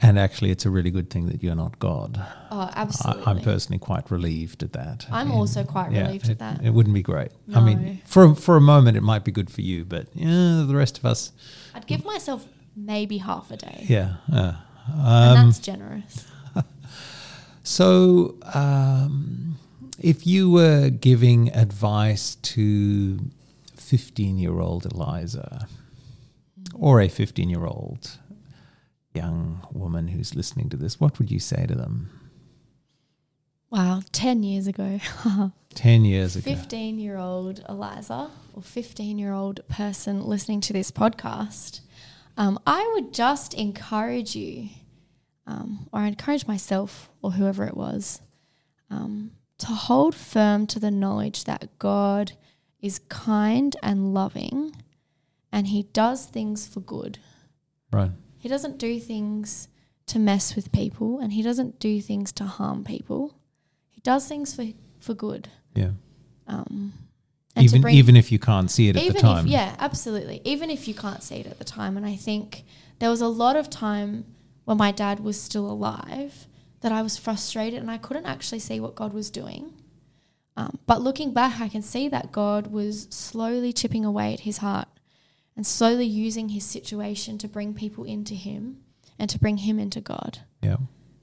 And 0.00 0.18
actually, 0.18 0.50
it's 0.50 0.64
a 0.66 0.70
really 0.70 0.90
good 0.90 1.10
thing 1.10 1.26
that 1.26 1.42
you're 1.42 1.56
not 1.56 1.78
God. 1.78 2.20
Oh, 2.50 2.60
I, 2.60 2.72
absolutely. 2.76 3.24
I'm 3.26 3.40
personally 3.40 3.78
quite 3.78 4.10
relieved 4.10 4.62
at 4.62 4.72
that. 4.74 5.06
I'm 5.10 5.28
And, 5.28 5.38
also 5.38 5.64
quite 5.64 5.90
relieved 5.90 6.26
it, 6.28 6.32
at 6.32 6.38
that. 6.38 6.64
It 6.64 6.70
wouldn't 6.70 6.94
be 6.94 7.02
great. 7.02 7.32
I 7.54 7.60
mean, 7.60 8.00
for 8.04 8.34
for 8.34 8.56
a 8.56 8.60
moment, 8.60 8.96
it 8.96 9.02
might 9.02 9.24
be 9.24 9.32
good 9.32 9.50
for 9.50 9.62
you, 9.62 9.84
but 9.84 10.06
yeah, 10.14 10.64
the 10.66 10.74
rest 10.76 10.98
of 10.98 11.04
us, 11.04 11.32
I'd 11.74 11.86
give 11.86 12.04
myself 12.04 12.46
maybe 12.76 13.18
half 13.18 13.50
a 13.50 13.56
day. 13.56 13.84
yeah. 13.88 14.14
Uh, 14.32 14.52
And 14.88 15.38
um, 15.38 15.46
that's 15.46 15.58
generous. 15.58 16.26
So, 17.64 18.36
um, 18.54 19.56
if 19.98 20.26
you 20.26 20.50
were 20.50 20.90
giving 20.90 21.52
advice 21.54 22.34
to 22.42 23.20
15 23.76 24.36
year 24.38 24.58
old 24.58 24.84
Eliza 24.86 25.68
or 26.74 27.00
a 27.00 27.08
15 27.08 27.48
year 27.48 27.64
old 27.64 28.18
young 29.14 29.66
woman 29.72 30.08
who's 30.08 30.34
listening 30.34 30.68
to 30.70 30.76
this, 30.76 31.00
what 31.00 31.18
would 31.18 31.30
you 31.30 31.38
say 31.38 31.66
to 31.66 31.74
them? 31.74 32.10
Wow, 33.70 34.02
10 34.12 34.42
years 34.42 34.66
ago. 34.66 35.00
10 35.74 36.04
years 36.04 36.36
ago. 36.36 36.44
15 36.44 36.98
year 36.98 37.16
old 37.16 37.64
Eliza 37.68 38.30
or 38.52 38.62
15 38.62 39.18
year 39.18 39.32
old 39.32 39.66
person 39.68 40.22
listening 40.24 40.60
to 40.62 40.72
this 40.72 40.90
podcast, 40.90 41.80
um, 42.36 42.58
I 42.66 42.90
would 42.94 43.14
just 43.14 43.54
encourage 43.54 44.36
you, 44.36 44.68
um, 45.46 45.88
or 45.92 46.04
encourage 46.04 46.46
myself 46.46 47.10
or 47.22 47.32
whoever 47.32 47.64
it 47.64 47.76
was, 47.76 48.20
um, 48.90 49.32
to 49.58 49.68
hold 49.68 50.14
firm 50.14 50.66
to 50.66 50.78
the 50.78 50.90
knowledge 50.90 51.44
that 51.44 51.78
God 51.78 52.32
is 52.80 52.98
kind 53.08 53.74
and 53.82 54.12
loving 54.12 54.76
and 55.50 55.68
He 55.68 55.84
does 55.84 56.26
things 56.26 56.66
for 56.66 56.80
good. 56.80 57.18
Right. 57.90 58.10
He 58.42 58.48
doesn't 58.48 58.78
do 58.78 58.98
things 58.98 59.68
to 60.06 60.18
mess 60.18 60.56
with 60.56 60.72
people 60.72 61.20
and 61.20 61.32
He 61.32 61.42
doesn't 61.42 61.78
do 61.78 62.00
things 62.00 62.32
to 62.32 62.44
harm 62.44 62.82
people. 62.82 63.36
He 63.88 64.00
does 64.00 64.26
things 64.26 64.52
for, 64.52 64.66
for 64.98 65.14
good. 65.14 65.48
Yeah. 65.76 65.92
Um, 66.48 66.92
and 67.54 67.64
Even, 67.64 67.88
even 67.88 68.16
if 68.16 68.32
you 68.32 68.40
can't 68.40 68.68
see 68.68 68.88
it 68.88 68.96
at 68.96 69.12
the 69.12 69.20
time. 69.20 69.46
If, 69.46 69.52
yeah, 69.52 69.76
absolutely. 69.78 70.40
Even 70.42 70.70
if 70.70 70.88
you 70.88 70.94
can't 70.94 71.22
see 71.22 71.36
it 71.36 71.46
at 71.46 71.58
the 71.60 71.64
time. 71.64 71.96
And 71.96 72.04
I 72.04 72.16
think 72.16 72.64
there 72.98 73.10
was 73.10 73.20
a 73.20 73.28
lot 73.28 73.54
of 73.54 73.70
time 73.70 74.24
when 74.64 74.76
my 74.76 74.90
dad 74.90 75.20
was 75.20 75.40
still 75.40 75.70
alive 75.70 76.48
that 76.80 76.90
I 76.90 77.00
was 77.00 77.16
frustrated 77.16 77.78
and 77.78 77.92
I 77.92 77.98
couldn't 77.98 78.26
actually 78.26 78.58
see 78.58 78.80
what 78.80 78.96
God 78.96 79.12
was 79.12 79.30
doing. 79.30 79.72
Um, 80.56 80.80
but 80.88 81.00
looking 81.00 81.32
back, 81.32 81.60
I 81.60 81.68
can 81.68 81.82
see 81.82 82.08
that 82.08 82.32
God 82.32 82.72
was 82.72 83.06
slowly 83.10 83.72
chipping 83.72 84.04
away 84.04 84.34
at 84.34 84.40
his 84.40 84.58
heart 84.58 84.88
and 85.56 85.66
slowly 85.66 86.06
using 86.06 86.48
his 86.50 86.64
situation 86.64 87.38
to 87.38 87.48
bring 87.48 87.74
people 87.74 88.04
into 88.04 88.34
him 88.34 88.78
and 89.18 89.28
to 89.30 89.38
bring 89.38 89.58
him 89.58 89.78
into 89.78 90.00
God. 90.00 90.38
Yeah. 90.62 90.76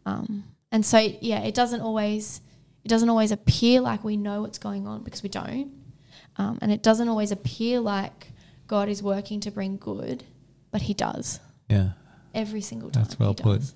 Um, 0.06 0.44
and 0.72 0.86
so, 0.86 0.98
yeah, 1.00 1.40
it 1.42 1.56
doesn't 1.56 1.82
always, 1.82 2.42
it 2.84 2.90
doesn't 2.90 3.10
always 3.10 3.32
appear 3.32 3.82
like 3.82 4.04
we 4.04 4.18
know 4.18 4.42
what's 4.42 4.60
going 4.60 4.88
on 4.88 5.04
because 5.04 5.24
we 5.24 5.30
don't. 5.30 5.72
Um, 6.38 6.60
and 6.62 6.72
it 6.72 6.84
doesn't 6.84 7.10
always 7.10 7.32
appear 7.32 7.80
like 7.80 8.32
God 8.68 8.88
is 8.88 9.02
working 9.04 9.40
to 9.42 9.52
bring 9.52 9.78
good, 9.78 10.24
but 10.72 10.82
He 10.84 10.94
does 10.94 11.40
Yeah. 11.70 11.90
every 12.34 12.62
single 12.62 12.92
time. 12.92 13.04
That's 13.04 13.20
well 13.20 13.34
put. 13.34 13.74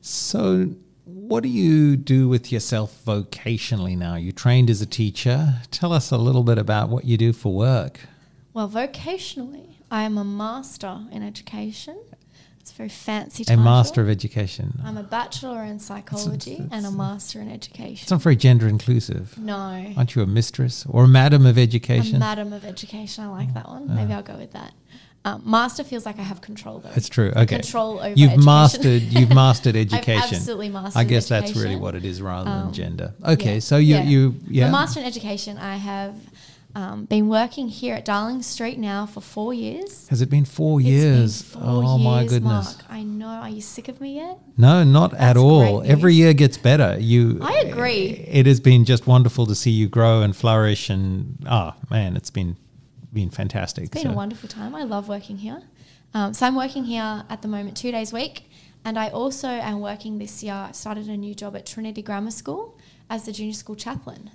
So, 0.00 0.70
what 1.04 1.42
do 1.42 1.48
you 1.48 1.96
do 1.96 2.28
with 2.28 2.52
yourself 2.52 3.00
vocationally 3.06 3.96
now? 3.96 4.16
You 4.16 4.32
trained 4.32 4.68
as 4.68 4.82
a 4.82 4.86
teacher. 4.86 5.54
Tell 5.70 5.92
us 5.92 6.10
a 6.10 6.18
little 6.18 6.42
bit 6.42 6.58
about 6.58 6.88
what 6.90 7.04
you 7.04 7.16
do 7.16 7.32
for 7.32 7.54
work. 7.54 8.00
Well, 8.54 8.68
vocationally, 8.68 9.76
I 9.90 10.02
am 10.02 10.18
a 10.18 10.24
master 10.24 11.00
in 11.12 11.22
education. 11.22 11.98
It's 12.60 12.72
a 12.72 12.74
very 12.74 12.88
fancy 12.88 13.44
A 13.48 13.56
master 13.56 14.02
of 14.02 14.08
education. 14.10 14.78
I'm 14.84 14.96
a 14.98 15.02
bachelor 15.02 15.64
in 15.64 15.78
psychology 15.78 16.62
and 16.70 16.84
a 16.84 16.90
master 16.90 17.40
in 17.40 17.50
education. 17.50 18.02
It's 18.02 18.10
not 18.10 18.20
very 18.20 18.36
gender 18.36 18.68
inclusive. 18.68 19.38
No. 19.38 19.92
Aren't 19.96 20.14
you 20.14 20.22
a 20.22 20.26
mistress 20.26 20.84
or 20.88 21.04
a 21.04 21.08
madam 21.08 21.46
of 21.46 21.56
education? 21.56 21.94
A 21.96 21.98
education? 22.00 22.18
madam 22.18 22.52
of 22.52 22.64
education. 22.64 23.24
I 23.24 23.28
like 23.28 23.54
that 23.54 23.68
one. 23.68 23.94
Maybe 23.94 24.12
I'll 24.12 24.22
go 24.22 24.36
with 24.36 24.52
that. 24.52 24.74
Um, 25.24 25.42
master 25.44 25.82
feels 25.82 26.06
like 26.06 26.18
I 26.18 26.22
have 26.22 26.40
control 26.40 26.78
though. 26.78 26.90
That's 26.90 27.08
true. 27.08 27.30
Okay. 27.34 27.46
Control 27.46 27.98
over 27.98 28.08
You've 28.10 28.30
education. 28.32 28.44
mastered 28.44 29.02
you've 29.02 29.30
mastered 29.34 29.76
I've 29.76 29.92
education. 29.92 30.36
absolutely 30.36 30.68
mastered 30.68 31.00
I 31.00 31.04
guess 31.04 31.28
that's 31.28 31.56
really 31.56 31.76
what 31.76 31.94
it 31.94 32.04
is 32.04 32.22
rather 32.22 32.48
than 32.50 32.62
Um, 32.68 32.72
gender. 32.72 33.14
Okay, 33.26 33.54
yeah, 33.54 33.60
so 33.60 33.76
you 33.78 33.94
yeah. 33.96 34.02
you 34.04 34.34
yeah. 34.46 34.70
Master 34.70 35.00
in 35.00 35.06
education. 35.06 35.58
I 35.58 35.76
have 35.76 36.14
um, 36.74 37.06
been 37.06 37.28
working 37.28 37.68
here 37.68 37.94
at 37.94 38.04
Darling 38.04 38.42
Street 38.42 38.78
now 38.78 39.06
for 39.06 39.20
four 39.20 39.52
years. 39.54 40.06
Has 40.08 40.20
it 40.22 40.28
been 40.30 40.44
4 40.44 40.80
It's 40.80 40.84
been 40.86 40.92
years? 40.94 41.42
four 41.42 41.62
oh 41.64 41.98
my 41.98 42.24
goodness. 42.24 42.76
Mark. 42.76 42.84
I 42.90 43.02
know. 43.02 43.26
Are 43.26 43.48
you 43.48 43.60
sick 43.60 43.88
of 43.88 44.00
me 44.00 44.16
yet? 44.16 44.38
No, 44.56 44.84
not 44.84 45.14
at 45.14 45.36
all. 45.36 45.82
Every 45.82 46.14
year 46.14 46.34
gets 46.34 46.56
better. 46.58 46.96
You 47.00 47.38
I 47.42 47.64
agree. 47.66 48.08
It 48.28 48.46
has 48.46 48.60
been 48.60 48.84
just 48.84 49.06
wonderful 49.06 49.46
to 49.46 49.54
see 49.54 49.70
you 49.70 49.88
grow 49.88 50.22
and 50.22 50.36
flourish 50.36 50.90
and 50.90 51.38
ah 51.48 51.74
man, 51.90 52.16
it's 52.16 52.30
been 52.30 52.56
been 53.12 53.30
fantastic. 53.30 53.84
It's 53.84 53.94
been 53.94 54.02
So- 54.04 54.10
a 54.10 54.14
wonderful 54.16 54.48
time. 54.48 54.74
I 54.74 54.84
love 54.84 55.08
working 55.08 55.38
here. 55.38 55.62
Um, 56.14 56.32
so 56.34 56.46
I'm 56.46 56.54
working 56.54 56.84
here 56.84 57.24
at 57.28 57.42
the 57.42 57.48
moment 57.48 57.76
two 57.76 57.90
days 57.90 58.12
a 58.12 58.14
week, 58.14 58.50
and 58.84 58.98
I 58.98 59.08
also 59.08 59.48
am 59.48 59.80
working 59.80 60.18
this 60.18 60.42
year. 60.42 60.54
I 60.54 60.72
started 60.72 61.06
a 61.08 61.16
new 61.16 61.34
job 61.34 61.54
at 61.56 61.66
Trinity 61.66 62.02
Grammar 62.02 62.30
School 62.30 62.78
as 63.10 63.24
the 63.24 63.32
junior 63.32 63.52
school 63.54 63.76
chaplain, 63.76 64.30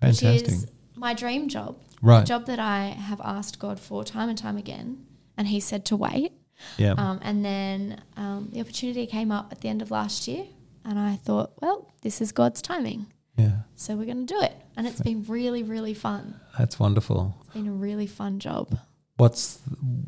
Fantastic. 0.00 0.32
which 0.46 0.52
is 0.52 0.66
my 1.00 1.14
dream 1.14 1.48
job. 1.48 1.76
Right. 2.02 2.22
A 2.22 2.24
job 2.24 2.46
that 2.46 2.58
I 2.58 2.80
have 3.08 3.20
asked 3.22 3.58
God 3.58 3.78
for 3.80 4.04
time 4.04 4.28
and 4.28 4.38
time 4.38 4.56
again, 4.56 5.04
and 5.36 5.48
He 5.48 5.60
said 5.60 5.84
to 5.86 5.96
wait. 5.96 6.32
yeah. 6.78 6.92
Um, 6.92 7.18
and 7.22 7.44
then 7.44 8.02
um, 8.16 8.48
the 8.52 8.60
opportunity 8.60 9.06
came 9.06 9.30
up 9.32 9.48
at 9.50 9.60
the 9.62 9.68
end 9.68 9.82
of 9.82 9.90
last 9.90 10.28
year, 10.28 10.44
and 10.84 10.98
I 10.98 11.16
thought, 11.16 11.52
well, 11.60 11.92
this 12.02 12.20
is 12.20 12.32
God's 12.32 12.62
timing. 12.62 13.06
yeah. 13.36 13.58
So 13.76 13.96
we're 13.96 14.06
going 14.12 14.26
to 14.26 14.34
do 14.34 14.40
it. 14.40 14.54
And 14.76 14.86
it's 14.86 15.00
been 15.00 15.24
really, 15.28 15.62
really 15.62 15.92
fun. 15.94 16.40
That's 16.58 16.78
wonderful. 16.78 17.36
It's 17.44 17.54
been 17.54 17.68
a 17.68 17.72
really 17.72 18.06
fun 18.06 18.38
job. 18.38 18.78
What's 19.16 19.60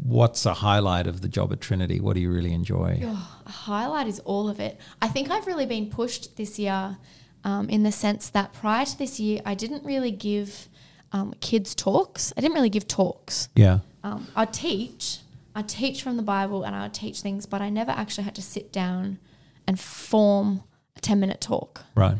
what's 0.02 0.46
a 0.46 0.54
highlight 0.54 1.06
of 1.06 1.20
the 1.20 1.28
job 1.28 1.52
at 1.52 1.60
Trinity? 1.60 2.00
What 2.00 2.14
do 2.14 2.20
you 2.20 2.32
really 2.32 2.54
enjoy? 2.54 3.00
Oh, 3.04 3.40
a 3.44 3.50
highlight 3.50 4.06
is 4.08 4.20
all 4.20 4.48
of 4.48 4.58
it. 4.60 4.80
I 5.02 5.08
think 5.08 5.30
I've 5.30 5.46
really 5.46 5.66
been 5.66 5.90
pushed 5.90 6.36
this 6.38 6.58
year 6.58 6.96
um, 7.44 7.68
in 7.68 7.82
the 7.82 7.92
sense 7.92 8.30
that 8.30 8.54
prior 8.54 8.86
to 8.86 8.96
this 8.96 9.20
year, 9.20 9.42
I 9.44 9.54
didn't 9.54 9.84
really 9.84 10.10
give 10.10 10.68
um, 11.12 11.34
kids 11.40 11.74
talks. 11.74 12.32
I 12.36 12.40
didn't 12.40 12.54
really 12.54 12.70
give 12.70 12.88
talks. 12.88 13.48
Yeah. 13.54 13.80
Um, 14.02 14.26
I'd 14.34 14.52
teach, 14.52 15.18
I'd 15.54 15.68
teach 15.68 16.02
from 16.02 16.16
the 16.16 16.22
Bible 16.22 16.64
and 16.64 16.74
I'd 16.74 16.94
teach 16.94 17.20
things, 17.20 17.46
but 17.46 17.60
I 17.60 17.70
never 17.70 17.90
actually 17.90 18.24
had 18.24 18.34
to 18.36 18.42
sit 18.42 18.72
down 18.72 19.18
and 19.66 19.78
form 19.78 20.64
a 20.96 21.00
10 21.00 21.20
minute 21.20 21.40
talk. 21.40 21.82
Right. 21.94 22.16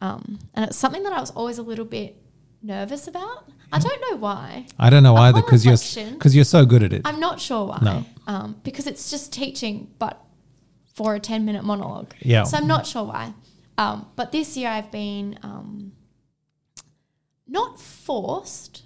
Um, 0.00 0.38
and 0.54 0.66
it's 0.66 0.76
something 0.76 1.02
that 1.04 1.12
I 1.12 1.20
was 1.20 1.30
always 1.30 1.58
a 1.58 1.62
little 1.62 1.84
bit 1.84 2.16
nervous 2.62 3.08
about. 3.08 3.48
I 3.72 3.78
don't 3.78 4.00
know 4.10 4.16
why. 4.18 4.66
I 4.78 4.90
don't 4.90 5.02
know 5.02 5.16
either 5.16 5.40
because 5.40 5.64
you're 5.64 6.10
because 6.10 6.36
you're 6.36 6.44
so 6.44 6.64
good 6.64 6.82
at 6.82 6.92
it. 6.92 7.02
I'm 7.04 7.18
not 7.18 7.40
sure 7.40 7.66
why. 7.66 7.78
No. 7.82 8.04
Um, 8.26 8.60
because 8.62 8.86
it's 8.86 9.10
just 9.10 9.32
teaching, 9.32 9.90
but 9.98 10.20
for 10.94 11.14
a 11.14 11.20
10 11.20 11.44
minute 11.44 11.64
monologue. 11.64 12.12
Yeah. 12.20 12.44
So 12.44 12.56
I'm 12.56 12.66
not 12.66 12.86
sure 12.86 13.04
why. 13.04 13.32
Um, 13.78 14.06
but 14.16 14.32
this 14.32 14.56
year 14.56 14.68
I've 14.68 14.90
been 14.90 15.38
um, 15.42 15.92
not 17.48 17.80
forced, 17.80 18.82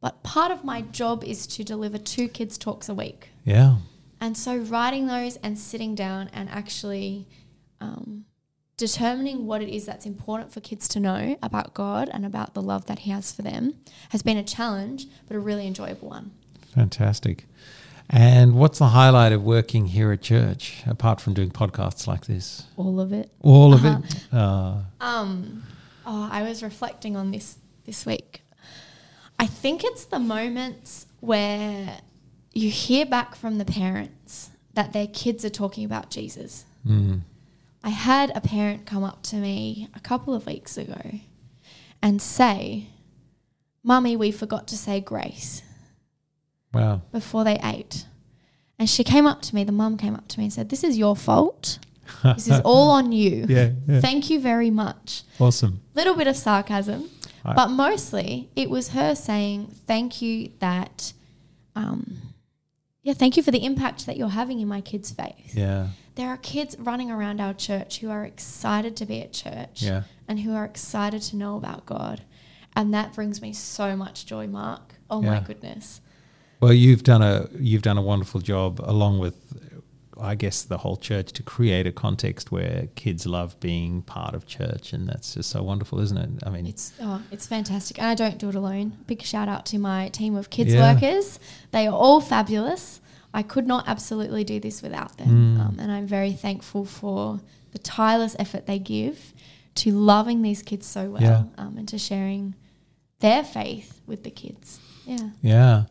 but 0.00 0.22
part 0.22 0.50
of 0.50 0.64
my 0.64 0.80
job 0.82 1.22
is 1.24 1.46
to 1.48 1.64
deliver 1.64 1.98
two 1.98 2.28
kids' 2.28 2.58
talks 2.58 2.88
a 2.88 2.94
week. 2.94 3.30
yeah. 3.44 3.76
And 4.20 4.36
so 4.36 4.56
writing 4.56 5.08
those 5.08 5.34
and 5.38 5.58
sitting 5.58 5.96
down 5.96 6.30
and 6.32 6.48
actually 6.48 7.26
um, 7.80 8.24
determining 8.76 9.46
what 9.48 9.60
it 9.62 9.68
is 9.68 9.84
that's 9.84 10.06
important 10.06 10.52
for 10.52 10.60
kids 10.60 10.86
to 10.90 11.00
know 11.00 11.36
about 11.42 11.74
God 11.74 12.08
and 12.12 12.24
about 12.24 12.54
the 12.54 12.62
love 12.62 12.86
that 12.86 13.00
He 13.00 13.10
has 13.10 13.32
for 13.32 13.42
them 13.42 13.74
has 14.10 14.22
been 14.22 14.36
a 14.36 14.44
challenge, 14.44 15.06
but 15.26 15.36
a 15.36 15.40
really 15.40 15.66
enjoyable 15.66 16.08
one. 16.08 16.30
Fantastic. 16.72 17.46
And 18.10 18.54
what's 18.54 18.78
the 18.78 18.88
highlight 18.88 19.32
of 19.32 19.42
working 19.42 19.86
here 19.86 20.12
at 20.12 20.22
church 20.22 20.82
apart 20.86 21.20
from 21.20 21.34
doing 21.34 21.50
podcasts 21.50 22.06
like 22.06 22.26
this? 22.26 22.64
All 22.76 23.00
of 23.00 23.12
it. 23.12 23.28
All 23.40 23.74
of 23.74 23.84
Uh-huh. 23.84 24.02
it. 24.04 24.32
Uh, 24.32 24.82
Um, 25.00 25.64
oh, 26.06 26.28
I 26.30 26.44
was 26.44 26.62
reflecting 26.62 27.16
on 27.16 27.32
this 27.32 27.56
this 27.84 28.06
week. 28.06 28.42
I 29.38 29.46
think 29.46 29.82
it's 29.84 30.04
the 30.04 30.18
moments 30.18 31.06
where 31.20 31.98
you 32.52 32.70
hear 32.70 33.06
back 33.06 33.34
from 33.34 33.58
the 33.58 33.64
parents 33.64 34.50
that 34.74 34.92
their 34.92 35.06
kids 35.06 35.44
are 35.44 35.50
talking 35.50 35.84
about 35.84 36.10
Jesus. 36.10 36.64
mm, 36.86 37.20
I 37.84 37.90
had 37.90 38.30
a 38.36 38.40
parent 38.40 38.86
come 38.86 39.02
up 39.02 39.22
to 39.24 39.36
me 39.36 39.88
a 39.94 40.00
couple 40.00 40.34
of 40.34 40.46
weeks 40.46 40.78
ago 40.78 41.18
and 42.00 42.22
say, 42.22 42.86
Mummy, 43.82 44.16
we 44.16 44.30
forgot 44.30 44.68
to 44.68 44.76
say 44.76 45.00
grace 45.00 45.62
wow. 46.72 47.02
before 47.10 47.44
they 47.44 47.58
ate. 47.62 48.06
And 48.78 48.88
she 48.88 49.04
came 49.04 49.26
up 49.26 49.42
to 49.42 49.54
me, 49.54 49.64
the 49.64 49.72
mum 49.72 49.96
came 49.96 50.14
up 50.14 50.28
to 50.28 50.38
me 50.38 50.46
and 50.46 50.52
said, 50.52 50.68
This 50.68 50.84
is 50.84 50.98
your 50.98 51.16
fault. 51.16 51.78
This 52.24 52.48
is 52.48 52.60
all 52.64 52.90
on 52.90 53.12
you. 53.12 53.46
Yeah. 53.48 53.70
yeah. 53.86 54.00
Thank 54.00 54.30
you 54.30 54.40
very 54.40 54.70
much. 54.70 55.22
awesome. 55.38 55.80
Little 55.94 56.14
bit 56.14 56.26
of 56.26 56.36
sarcasm, 56.36 57.08
But 57.44 57.68
mostly 57.68 58.48
it 58.56 58.70
was 58.70 58.88
her 58.90 59.14
saying, 59.14 59.66
Thank 59.86 60.22
you 60.22 60.50
that, 60.60 61.12
um, 61.74 62.18
yeah, 63.02 63.14
thank 63.14 63.36
you 63.36 63.42
for 63.42 63.50
the 63.50 63.64
impact 63.64 64.06
that 64.06 64.16
you're 64.16 64.28
having 64.28 64.60
in 64.60 64.68
my 64.68 64.80
kids' 64.80 65.10
faith. 65.10 65.54
Yeah. 65.54 65.88
There 66.14 66.28
are 66.28 66.36
kids 66.36 66.76
running 66.78 67.10
around 67.10 67.40
our 67.40 67.54
church 67.54 67.98
who 68.00 68.10
are 68.10 68.24
excited 68.24 68.96
to 68.96 69.06
be 69.06 69.22
at 69.22 69.32
church 69.32 69.82
Yeah. 69.82 70.02
and 70.28 70.40
who 70.40 70.54
are 70.54 70.64
excited 70.64 71.22
to 71.22 71.36
know 71.36 71.56
about 71.56 71.86
God. 71.86 72.22
And 72.76 72.92
that 72.94 73.12
brings 73.14 73.42
me 73.42 73.52
so 73.52 73.96
much 73.96 74.24
joy, 74.26 74.46
Mark. 74.46 74.94
Oh 75.10 75.20
my 75.20 75.40
goodness. 75.40 76.00
Well, 76.60 76.72
you've 76.72 77.02
done 77.02 77.22
a 77.22 77.48
you've 77.58 77.82
done 77.82 77.98
a 77.98 78.02
wonderful 78.02 78.40
job 78.40 78.80
along 78.84 79.18
with 79.18 79.61
I 80.22 80.34
guess 80.36 80.62
the 80.62 80.78
whole 80.78 80.96
church 80.96 81.32
to 81.32 81.42
create 81.42 81.86
a 81.86 81.92
context 81.92 82.52
where 82.52 82.88
kids 82.94 83.26
love 83.26 83.58
being 83.60 84.02
part 84.02 84.34
of 84.34 84.46
church 84.46 84.92
and 84.92 85.08
that's 85.08 85.34
just 85.34 85.50
so 85.50 85.62
wonderful, 85.62 85.98
isn't 86.00 86.16
it? 86.16 86.30
I 86.46 86.50
mean, 86.50 86.66
It's 86.66 86.92
oh, 87.00 87.20
it's 87.30 87.46
fantastic, 87.46 87.98
and 87.98 88.06
I 88.06 88.14
don't 88.14 88.38
do 88.38 88.48
it 88.48 88.54
alone. 88.54 88.92
Big 89.06 89.22
shout 89.22 89.48
out 89.48 89.66
to 89.66 89.78
my 89.78 90.08
team 90.10 90.36
of 90.36 90.48
kids 90.50 90.72
Yeah. 90.72 90.94
workers; 90.94 91.38
they 91.72 91.86
are 91.86 91.94
all 91.94 92.20
fabulous. 92.20 93.00
I 93.34 93.42
could 93.42 93.66
not 93.66 93.84
absolutely 93.88 94.44
do 94.44 94.60
this 94.60 94.82
without 94.82 95.16
them, 95.16 95.28
Mm. 95.56 95.60
um, 95.60 95.76
and 95.80 95.90
I'm 95.90 96.06
very 96.06 96.32
thankful 96.32 96.84
for 96.84 97.40
the 97.72 97.78
tireless 97.78 98.36
effort 98.38 98.66
they 98.66 98.78
give 98.78 99.32
to 99.76 99.90
loving 99.90 100.42
these 100.42 100.62
kids 100.62 100.86
so 100.86 101.10
well, 101.12 101.22
Yeah. 101.22 101.44
um, 101.56 101.78
and 101.78 101.88
to 101.88 101.98
sharing 101.98 102.54
their 103.20 103.42
faith 103.42 104.00
with 104.06 104.22
the 104.24 104.30
kids. 104.30 104.78
Yeah. 105.06 105.30
Yeah. 105.40 105.84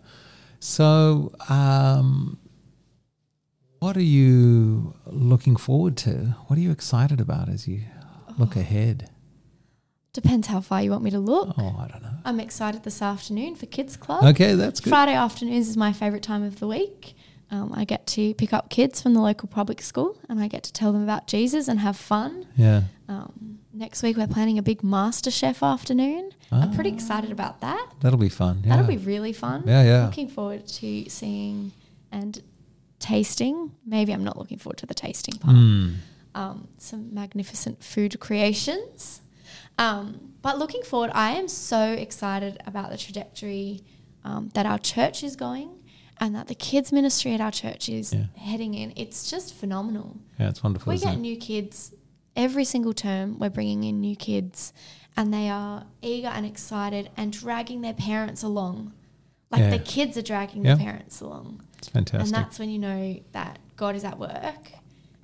So, 0.59 1.31
um, 1.49 2.37
what 3.81 3.97
are 3.97 4.01
you 4.03 4.93
looking 5.07 5.55
forward 5.55 5.97
to? 5.97 6.35
What 6.45 6.57
are 6.57 6.61
you 6.61 6.69
excited 6.69 7.19
about 7.19 7.49
as 7.49 7.67
you 7.67 7.81
look 8.37 8.55
ahead? 8.55 9.09
Depends 10.13 10.47
how 10.47 10.61
far 10.61 10.83
you 10.83 10.91
want 10.91 11.03
me 11.03 11.09
to 11.09 11.19
look. 11.19 11.55
Oh, 11.57 11.75
I 11.79 11.87
don't 11.87 12.03
know. 12.03 12.13
I'm 12.23 12.39
excited 12.39 12.83
this 12.83 13.01
afternoon 13.01 13.55
for 13.55 13.65
Kids 13.65 13.97
Club. 13.97 14.23
Okay, 14.23 14.53
that's 14.53 14.79
good. 14.81 14.91
Friday 14.91 15.13
afternoons 15.15 15.67
is 15.67 15.77
my 15.77 15.93
favourite 15.93 16.21
time 16.21 16.43
of 16.43 16.59
the 16.59 16.67
week. 16.67 17.15
Um, 17.49 17.73
I 17.73 17.83
get 17.85 18.05
to 18.07 18.35
pick 18.35 18.53
up 18.53 18.69
kids 18.69 19.01
from 19.01 19.15
the 19.15 19.19
local 19.19 19.47
public 19.49 19.81
school 19.81 20.15
and 20.29 20.39
I 20.39 20.47
get 20.47 20.61
to 20.63 20.73
tell 20.73 20.93
them 20.93 21.01
about 21.03 21.25
Jesus 21.25 21.67
and 21.67 21.79
have 21.79 21.97
fun. 21.97 22.45
Yeah. 22.55 22.83
Um, 23.09 23.57
next 23.73 24.03
week, 24.03 24.15
we're 24.15 24.27
planning 24.27 24.59
a 24.59 24.61
big 24.61 24.83
Master 24.83 25.31
Chef 25.31 25.63
afternoon. 25.63 26.29
I'm 26.51 26.71
pretty 26.75 26.91
Ah. 26.91 26.95
excited 26.95 27.31
about 27.31 27.61
that. 27.61 27.87
That'll 28.01 28.19
be 28.19 28.29
fun. 28.29 28.61
Yeah. 28.63 28.75
That'll 28.75 28.87
be 28.87 28.97
really 28.97 29.33
fun. 29.33 29.63
Yeah, 29.65 29.81
yeah. 29.83 30.05
Looking 30.05 30.27
forward 30.27 30.67
to 30.67 31.09
seeing 31.09 31.71
and 32.11 32.41
tasting. 33.01 33.71
Maybe 33.85 34.13
I'm 34.13 34.23
not 34.23 34.37
looking 34.37 34.57
forward 34.57 34.77
to 34.77 34.85
the 34.85 34.93
tasting 34.93 35.35
part. 35.35 35.55
Mm. 35.55 35.95
Um, 36.33 36.67
some 36.77 37.13
magnificent 37.13 37.83
food 37.83 38.17
creations. 38.19 39.21
Um, 39.77 40.33
but 40.41 40.57
looking 40.57 40.83
forward, 40.83 41.11
I 41.13 41.31
am 41.31 41.47
so 41.47 41.81
excited 41.93 42.61
about 42.65 42.89
the 42.89 42.97
trajectory 42.97 43.81
um, 44.23 44.49
that 44.53 44.65
our 44.65 44.77
church 44.79 45.23
is 45.23 45.35
going 45.35 45.69
and 46.19 46.35
that 46.35 46.47
the 46.47 46.55
kids' 46.55 46.91
ministry 46.91 47.33
at 47.33 47.41
our 47.41 47.51
church 47.51 47.89
is 47.89 48.13
Yeah. 48.13 48.25
heading 48.37 48.75
in. 48.75 48.93
It's 48.95 49.29
just 49.29 49.53
phenomenal. 49.53 50.17
Yeah, 50.39 50.49
it's 50.49 50.63
wonderful. 50.63 50.93
We 50.93 50.99
get 50.99 51.15
it? 51.15 51.19
new 51.19 51.35
kids 51.35 51.93
every 52.35 52.63
single 52.63 52.93
term. 52.93 53.39
We're 53.39 53.49
bringing 53.49 53.83
in 53.83 53.99
new 53.99 54.15
kids, 54.15 54.71
and 55.17 55.33
they 55.33 55.49
are 55.49 55.85
eager 56.01 56.27
and 56.27 56.45
excited 56.45 57.09
and 57.17 57.33
dragging 57.33 57.81
their 57.81 57.93
parents 57.95 58.43
along. 58.43 58.93
Like 59.51 59.61
Yeah. 59.61 59.69
the 59.71 59.79
kids 59.79 60.17
are 60.17 60.21
dragging 60.21 60.63
Yeah. 60.65 60.75
the 60.75 60.83
parents 60.83 61.19
along. 61.21 61.61
It's 61.77 61.89
fantastic. 61.89 62.21
And 62.25 62.33
that's 62.33 62.57
when 62.59 62.69
you 62.69 62.79
know 62.79 63.19
that 63.33 63.59
God 63.75 63.95
is 63.95 64.03
at 64.03 64.17
work 64.19 64.71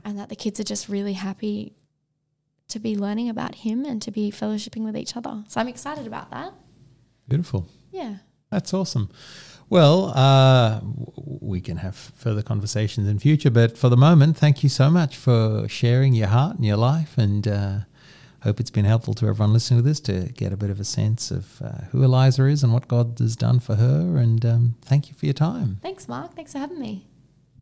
and 0.04 0.18
that 0.20 0.30
the 0.30 0.36
kids 0.36 0.60
are 0.60 0.63
just 0.66 0.90
really 0.90 1.13
happy 1.13 1.74
to 2.70 2.80
be 2.80 2.96
learning 2.98 3.30
about 3.30 3.56
Him 3.56 3.86
and 3.86 4.02
to 4.02 4.12
be 4.12 4.30
fellowshipping 4.32 4.84
with 4.84 4.98
each 4.98 5.16
other. 5.16 5.44
So 5.48 5.62
I'm 5.62 5.68
excited 5.70 6.06
about 6.06 6.30
that. 6.32 6.54
Beautiful. 7.30 7.68
Yeah. 7.92 8.18
That's 8.52 8.74
awesome. 8.74 9.10
Well, 9.70 10.13
uh, 10.16 10.80
we 11.42 11.60
can 11.60 11.78
have 11.78 11.96
further 11.96 12.42
conversations 12.42 13.08
in 13.08 13.20
future, 13.20 13.50
but 13.50 13.78
for 13.78 13.90
the 13.90 13.98
moment, 13.98 14.38
thank 14.38 14.63
you 14.63 14.70
so 14.70 14.90
much 14.90 15.18
for 15.18 15.68
sharing 15.68 16.13
your 16.13 16.28
heart 16.28 16.56
and 16.56 16.66
your 16.66 16.78
life, 16.78 17.18
and 17.18 17.46
uh, 17.48 17.80
hope 18.41 18.60
it's 18.60 18.69
been 18.69 18.86
helpful 18.86 19.13
to 19.15 19.28
everyone 19.28 19.54
listening 19.54 19.80
to 19.82 19.88
this 19.88 20.00
to 20.02 20.32
get 20.34 20.54
a 20.54 20.58
bit 20.58 20.69
of 20.69 20.80
a 20.80 20.84
sense 20.84 21.32
of 21.32 21.62
uh, 21.62 21.86
who 21.91 22.04
Eliza 22.04 22.45
is 22.45 22.63
and 22.63 22.73
what 22.73 22.88
God 22.88 23.17
has 23.19 23.36
done 23.36 23.60
for 23.60 23.76
her. 23.76 24.17
And 24.17 24.45
um, 24.45 24.76
thank 24.84 25.10
you 25.10 25.15
for 25.15 25.26
your 25.26 25.34
time. 25.34 25.80
Thanks, 25.82 26.08
Mark. 26.08 26.34
Thanks 26.36 26.54
for 26.54 26.60
having 26.60 26.80
me. 26.80 27.08